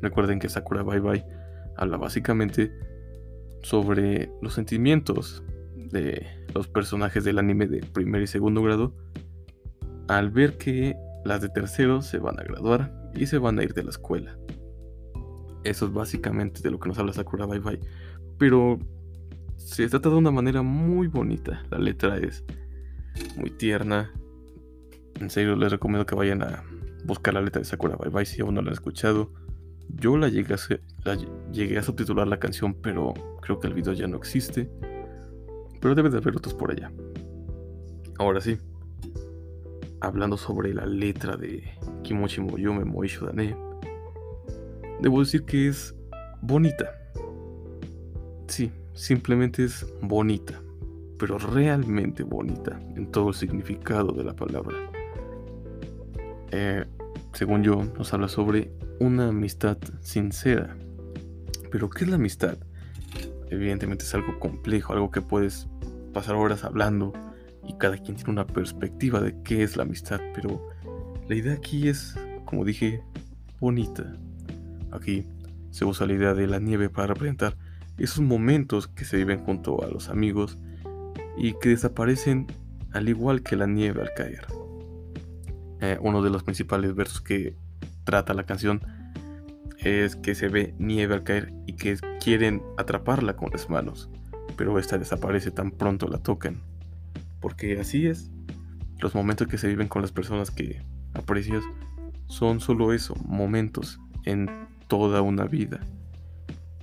[0.00, 1.24] Recuerden que Sakura Bye Bye
[1.76, 2.72] habla básicamente
[3.62, 5.42] sobre los sentimientos
[5.76, 8.94] de los personajes del anime de primer y segundo grado
[10.08, 13.74] al ver que las de tercero se van a graduar y se van a ir
[13.74, 14.36] de la escuela.
[15.64, 17.80] Eso es básicamente de lo que nos habla Sakura Bye Bye.
[18.38, 18.78] Pero
[19.56, 21.62] se trata de una manera muy bonita.
[21.70, 22.44] La letra es
[23.36, 24.12] muy tierna.
[25.20, 26.64] En serio, les recomiendo que vayan a
[27.04, 29.32] buscar la letra de Sakura Bye Bye si aún no la han escuchado.
[29.88, 34.70] Yo la llegué, a, subtitular la canción, pero creo que el video ya no existe.
[35.80, 36.92] Pero debe de haber otros por allá.
[38.18, 38.58] Ahora sí,
[40.00, 41.64] hablando sobre la letra de
[42.02, 43.56] Kimochi Moyume Moisho Dane
[45.00, 45.94] debo decir que es
[46.42, 46.94] bonita.
[48.46, 50.60] Sí, simplemente es bonita,
[51.18, 54.76] pero realmente bonita en todo el significado de la palabra.
[56.50, 56.84] Eh,
[57.32, 60.76] según yo, nos habla sobre una amistad sincera.
[61.70, 62.58] Pero ¿qué es la amistad?
[63.48, 65.68] Evidentemente es algo complejo, algo que puedes
[66.12, 67.12] pasar horas hablando
[67.66, 70.68] y cada quien tiene una perspectiva de qué es la amistad, pero
[71.28, 73.02] la idea aquí es, como dije,
[73.60, 74.16] bonita.
[74.92, 75.26] Aquí
[75.70, 77.56] se usa la idea de la nieve para representar
[77.98, 80.58] esos momentos que se viven junto a los amigos
[81.36, 82.46] y que desaparecen
[82.92, 84.46] al igual que la nieve al caer.
[85.80, 87.54] Eh, uno de los principales versos que
[88.04, 88.80] trata la canción
[89.78, 94.10] es que se ve nieve al caer y que quieren atraparla con las manos,
[94.56, 96.60] pero esta desaparece tan pronto la tocan.
[97.40, 98.30] Porque así es,
[98.98, 100.82] los momentos que se viven con las personas que
[101.14, 101.64] aprecias
[102.26, 104.48] son solo eso, momentos en
[104.90, 105.78] toda una vida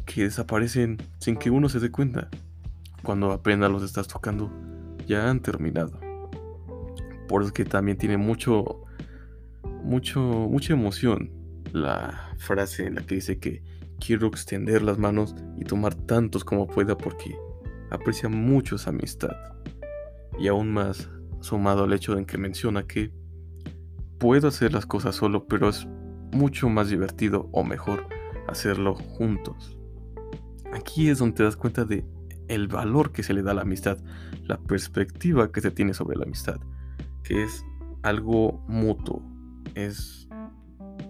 [0.05, 2.29] que desaparecen sin que uno se dé cuenta.
[3.03, 4.49] Cuando apenas los estás tocando,
[5.05, 5.99] ya han terminado.
[7.27, 8.85] Por eso que también tiene mucho,
[9.83, 11.31] mucho, mucha emoción
[11.73, 13.61] la frase en la que dice que
[13.99, 17.35] quiero extender las manos y tomar tantos como pueda porque
[17.91, 19.35] aprecia mucho esa amistad.
[20.39, 21.09] Y aún más
[21.41, 23.11] sumado al hecho en que menciona que
[24.17, 25.87] puedo hacer las cosas solo, pero es
[26.31, 28.07] mucho más divertido o mejor
[28.47, 29.77] hacerlo juntos.
[30.73, 32.05] Aquí es donde te das cuenta de
[32.47, 33.97] el valor que se le da a la amistad,
[34.43, 36.59] la perspectiva que se tiene sobre la amistad,
[37.23, 37.63] que es
[38.03, 39.21] algo mutuo.
[39.75, 40.27] Es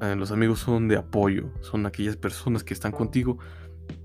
[0.02, 3.40] eh, los amigos son de apoyo, son aquellas personas que están contigo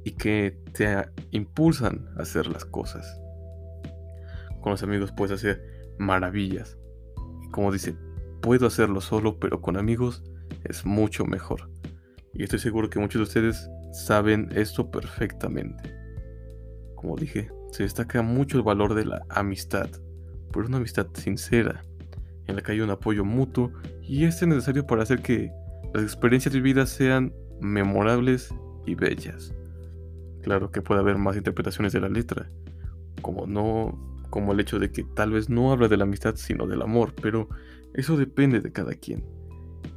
[0.04, 3.20] y que te impulsan a hacer las cosas.
[4.62, 6.78] Con los amigos puedes hacer maravillas.
[7.50, 7.94] Como dice,
[8.40, 10.22] puedo hacerlo solo, pero con amigos
[10.64, 11.68] es mucho mejor.
[12.34, 15.94] Y estoy seguro que muchos de ustedes saben esto perfectamente.
[16.94, 19.88] Como dije, se destaca mucho el valor de la amistad,
[20.50, 21.82] por una amistad sincera,
[22.46, 25.50] en la que hay un apoyo mutuo y este es necesario para hacer que
[25.94, 28.54] las experiencias vividas sean memorables
[28.86, 29.52] y bellas.
[30.42, 32.50] Claro que puede haber más interpretaciones de la letra,
[33.20, 36.66] como no como el hecho de que tal vez no habla de la amistad sino
[36.66, 37.48] del amor, pero
[37.92, 39.24] eso depende de cada quien.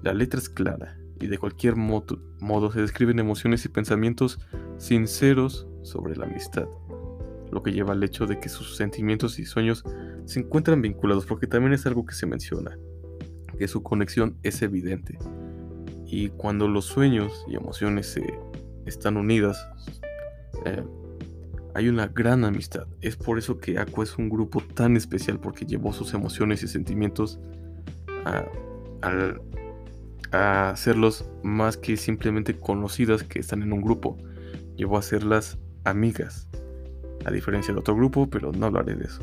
[0.05, 4.39] La letra es clara y de cualquier modo, se describen emociones y pensamientos
[4.77, 6.67] sinceros sobre la amistad,
[7.51, 9.83] lo que lleva al hecho de que sus sentimientos y sueños
[10.25, 12.77] se encuentran vinculados, porque también es algo que se menciona,
[13.57, 15.17] que su conexión es evidente.
[16.05, 18.31] Y cuando los sueños y emociones se
[18.85, 19.57] están unidas,
[20.67, 20.83] eh,
[21.73, 22.85] hay una gran amistad.
[23.01, 26.67] Es por eso que Aqua es un grupo tan especial, porque llevó sus emociones y
[26.67, 27.39] sentimientos
[28.23, 28.45] a,
[30.35, 34.17] a hacerlos más que simplemente conocidas que están en un grupo.
[34.75, 36.47] Llevó a hacerlas amigas.
[37.25, 39.21] A diferencia de otro grupo, pero no hablaré de eso.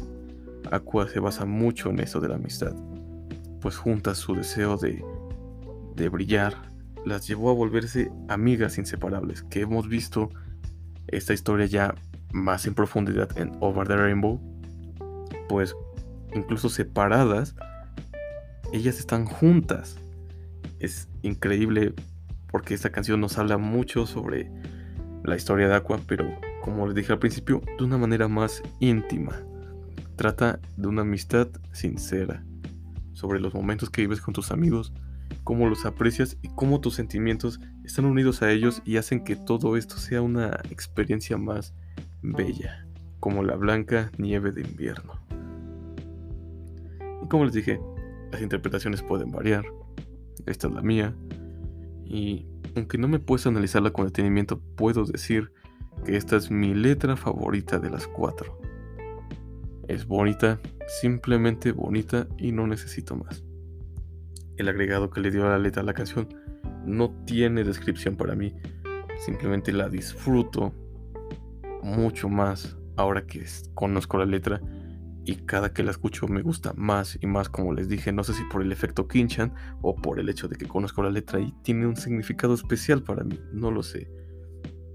[0.70, 2.74] Aqua se basa mucho en eso de la amistad,
[3.60, 5.04] pues juntas su deseo de,
[5.96, 6.54] de brillar
[7.04, 10.30] las llevó a volverse amigas inseparables, que hemos visto
[11.08, 11.94] esta historia ya
[12.32, 14.40] más en profundidad en Over the Rainbow,
[15.48, 15.74] pues
[16.34, 17.54] incluso separadas,
[18.72, 19.96] ellas están juntas.
[20.82, 21.94] Es increíble
[22.50, 24.50] porque esta canción nos habla mucho sobre
[25.22, 26.28] la historia de Aqua, pero
[26.60, 29.40] como les dije al principio, de una manera más íntima.
[30.16, 32.44] Trata de una amistad sincera,
[33.12, 34.92] sobre los momentos que vives con tus amigos,
[35.44, 39.76] cómo los aprecias y cómo tus sentimientos están unidos a ellos y hacen que todo
[39.76, 41.74] esto sea una experiencia más
[42.22, 42.88] bella,
[43.20, 45.12] como la blanca nieve de invierno.
[47.22, 47.80] Y como les dije,
[48.32, 49.64] las interpretaciones pueden variar.
[50.46, 51.14] Esta es la mía.
[52.04, 55.52] Y aunque no me puedes analizarla con detenimiento, puedo decir
[56.04, 58.60] que esta es mi letra favorita de las cuatro.
[59.88, 60.60] Es bonita,
[61.00, 63.42] simplemente bonita y no necesito más
[64.56, 66.28] el agregado que le dio a la letra a la canción
[66.84, 68.54] no tiene descripción para mí.
[69.18, 70.72] Simplemente la disfruto
[71.82, 74.60] mucho más ahora que conozco la letra
[75.24, 78.34] y cada que la escucho me gusta más y más, como les dije, no sé
[78.34, 81.52] si por el efecto Kinchan o por el hecho de que conozco la letra y
[81.62, 84.10] tiene un significado especial para mí, no lo sé.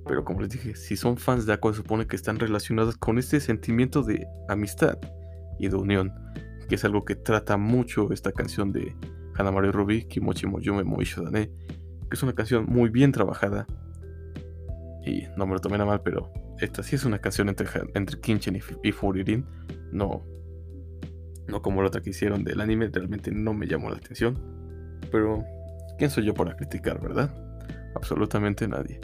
[0.05, 3.39] Pero como les dije, si son fans de Aqua, supone que están relacionadas con este
[3.39, 4.97] sentimiento de amistad
[5.59, 6.13] y de unión,
[6.67, 8.95] que es algo que trata mucho esta canción de
[9.35, 13.65] Hanamaru Ruby, Kimochi Moyume Moishodane, que es una canción muy bien trabajada.
[15.05, 18.19] Y no me lo tomen a mal, pero esta sí es una canción entre, entre
[18.25, 19.45] y, y Furirin.
[19.91, 20.25] No,
[21.47, 24.37] no como la otra que hicieron del anime, realmente no me llamó la atención.
[25.11, 25.43] Pero,
[25.97, 27.33] ¿quién soy yo para criticar, verdad?
[27.95, 28.99] Absolutamente nadie.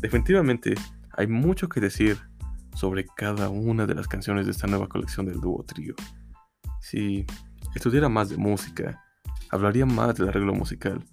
[0.00, 0.74] Definitivamente
[1.16, 2.16] hay mucho que decir
[2.74, 5.94] sobre cada una de las canciones de esta nueva colección del dúo trío.
[6.80, 7.26] Si
[7.74, 9.04] estudiara más de música,
[9.50, 11.04] hablaría más del arreglo musical,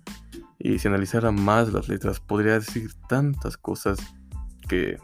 [0.59, 3.99] y si analizara más las letras, podría decir tantas cosas
[4.67, 4.97] que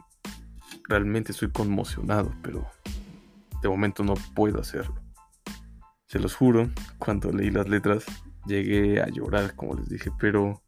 [0.89, 2.67] realmente estoy conmocionado, pero
[3.61, 4.95] de momento no puedo hacerlo.
[6.07, 8.05] Se los juro, cuando leí las letras
[8.45, 10.61] llegué a llorar, como les dije, pero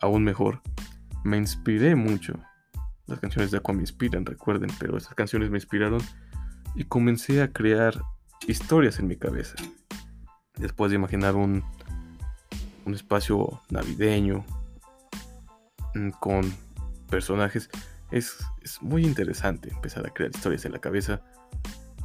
[0.00, 0.60] aún mejor,
[1.24, 2.34] me inspiré mucho
[3.06, 6.00] las canciones de Aqua me inspiran, recuerden, pero esas canciones me inspiraron
[6.74, 8.00] y comencé a crear
[8.48, 9.54] historias en mi cabeza.
[10.56, 11.64] Después de imaginar un,
[12.84, 14.44] un espacio navideño
[15.94, 16.52] mm, con
[17.08, 17.70] personajes,
[18.10, 21.22] es, es muy interesante empezar a crear historias en la cabeza.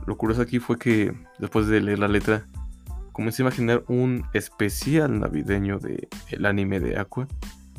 [0.05, 2.47] Lo curioso aquí fue que después de leer la letra,
[3.11, 7.27] comencé a imaginar un especial navideño del el anime de Aqua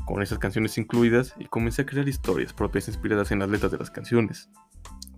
[0.05, 3.79] con esas canciones incluidas y comencé a crear historias propias inspiradas en las letras de
[3.79, 4.51] las canciones.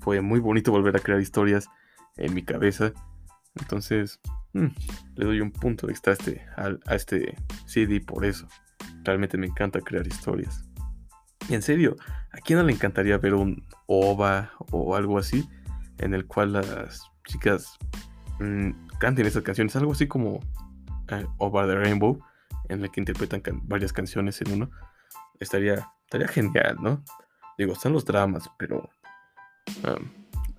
[0.00, 1.68] Fue muy bonito volver a crear historias
[2.16, 2.92] en mi cabeza.
[3.56, 4.20] Entonces,
[4.52, 4.66] mm,
[5.16, 7.36] le doy un punto extra a este, a, este
[7.66, 8.46] CD por eso.
[9.04, 10.64] Realmente me encanta crear historias.
[11.48, 11.96] Y en serio,
[12.32, 15.48] ¿a quién no le encantaría ver un OVA o algo así
[15.98, 17.76] en el cual las chicas
[18.38, 19.74] mm, canten esas canciones?
[19.76, 20.40] Algo así como
[21.08, 22.22] eh, OVA the Rainbow,
[22.68, 24.70] en el que interpretan varias canciones en uno,
[25.40, 27.02] estaría, estaría genial, ¿no?
[27.58, 28.88] Digo, están los dramas, pero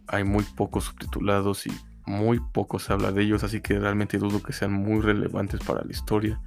[0.07, 1.71] hay muy pocos subtitulados y
[2.11, 5.83] muy poco se habla de ellos, así que realmente dudo que sean muy relevantes para
[5.83, 6.41] la historia.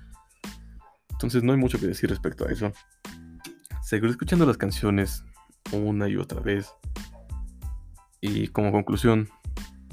[1.11, 2.73] Entonces no hay mucho que decir respecto a eso.
[3.83, 5.25] Seguiré escuchando las canciones
[5.73, 6.71] una y otra vez.
[8.21, 9.29] Y como conclusión,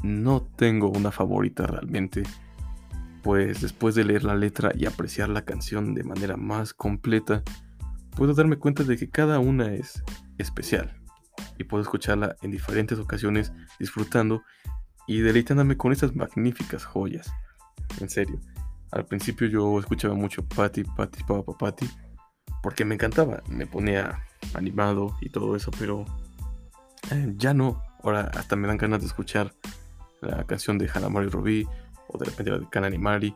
[0.04, 2.24] no tengo una favorita realmente
[3.22, 7.44] pues después de leer la letra y apreciar la canción de manera más completa,
[8.16, 10.04] puedo darme cuenta de que cada una es
[10.38, 10.96] especial
[11.58, 14.44] y puedo escucharla en diferentes ocasiones disfrutando
[15.12, 17.34] y deleitándome con estas magníficas joyas.
[18.00, 18.40] En serio,
[18.92, 21.90] al principio yo escuchaba mucho Patty, Patty, Papa, Patty,
[22.64, 26.06] porque me encantaba, me ponía animado y todo eso, pero
[27.12, 27.84] eh, ya no.
[28.04, 29.54] Ahora hasta me dan ganas de escuchar
[30.22, 31.68] la canción de Hanamari Ruby
[32.08, 33.36] o de repente la de Kanani Mari,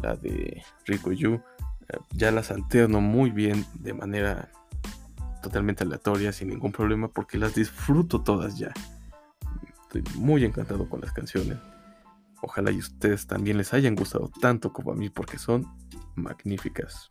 [0.00, 1.34] la de Rico Yu.
[1.34, 4.52] Eh, ya las alterno muy bien de manera
[5.42, 8.72] totalmente aleatoria, sin ningún problema, porque las disfruto todas ya.
[9.90, 11.56] Estoy muy encantado con las canciones.
[12.42, 15.66] Ojalá y ustedes también les hayan gustado tanto como a mí, porque son
[16.14, 17.10] magníficas.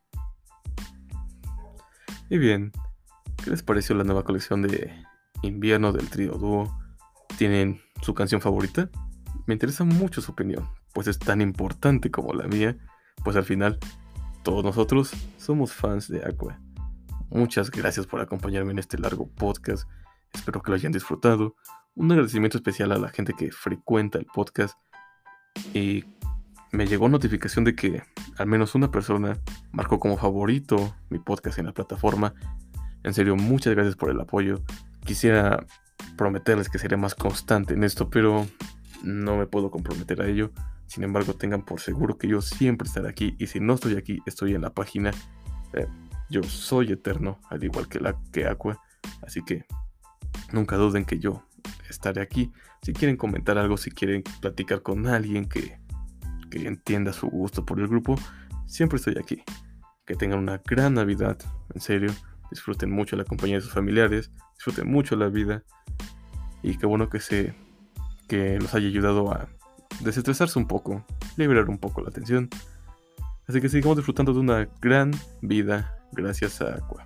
[2.29, 2.71] Y bien,
[3.43, 4.93] ¿qué les pareció la nueva colección de
[5.41, 6.79] invierno del trío dúo?
[7.39, 8.91] ¿Tienen su canción favorita?
[9.47, 12.77] Me interesa mucho su opinión, pues es tan importante como la mía,
[13.23, 13.79] pues al final
[14.43, 16.59] todos nosotros somos fans de Aqua.
[17.31, 19.89] Muchas gracias por acompañarme en este largo podcast,
[20.31, 21.55] espero que lo hayan disfrutado.
[21.97, 24.77] Un agradecimiento especial a la gente que frecuenta el podcast
[25.73, 26.05] y
[26.71, 28.03] me llegó notificación de que
[28.37, 29.39] al menos una persona
[29.71, 32.35] marcó como favorito mi podcast en la plataforma.
[33.01, 34.61] En serio, muchas gracias por el apoyo.
[35.07, 35.65] Quisiera
[36.15, 38.45] prometerles que seré más constante en esto, pero
[39.01, 40.51] no me puedo comprometer a ello.
[40.85, 44.19] Sin embargo, tengan por seguro que yo siempre estaré aquí y si no estoy aquí,
[44.27, 45.09] estoy en la página.
[45.73, 45.87] Eh,
[46.29, 48.79] yo soy eterno, al igual que, la, que Aqua.
[49.23, 49.65] Así que
[50.51, 51.46] nunca duden que yo
[51.89, 52.51] estaré aquí.
[52.81, 55.79] Si quieren comentar algo, si quieren platicar con alguien que,
[56.49, 58.15] que entienda su gusto por el grupo,
[58.65, 59.43] siempre estoy aquí.
[60.05, 61.37] Que tengan una gran Navidad,
[61.73, 62.11] en serio.
[62.49, 65.63] Disfruten mucho la compañía de sus familiares, disfruten mucho la vida.
[66.63, 67.53] Y qué bueno que se
[68.27, 69.47] que los haya ayudado a
[70.01, 71.05] desestresarse un poco,
[71.37, 72.49] liberar un poco la tensión.
[73.47, 77.05] Así que sigamos disfrutando de una gran vida gracias a Aqua.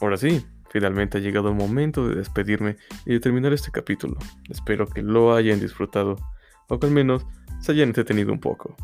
[0.00, 4.18] Ahora sí, finalmente ha llegado el momento de despedirme y de terminar este capítulo.
[4.50, 6.16] Espero que lo hayan disfrutado,
[6.68, 7.26] o que al menos
[7.60, 8.76] se hayan entretenido un poco.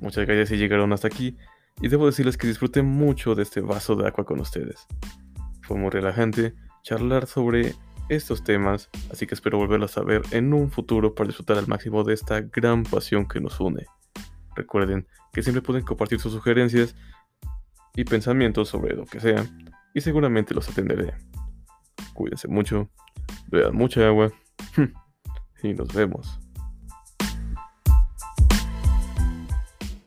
[0.00, 1.36] Muchas gracias si llegaron hasta aquí,
[1.80, 4.86] y debo decirles que disfruté mucho de este vaso de agua con ustedes.
[5.62, 7.74] Fue muy relajante charlar sobre
[8.08, 12.04] estos temas, así que espero volverlos a ver en un futuro para disfrutar al máximo
[12.04, 13.86] de esta gran pasión que nos une.
[14.54, 16.94] Recuerden que siempre pueden compartir sus sugerencias
[17.96, 19.46] y pensamientos sobre lo que sea,
[19.94, 21.14] y seguramente los atenderé.
[22.12, 22.90] Cuídense mucho,
[23.48, 24.30] beban mucha agua
[25.62, 26.40] y nos vemos.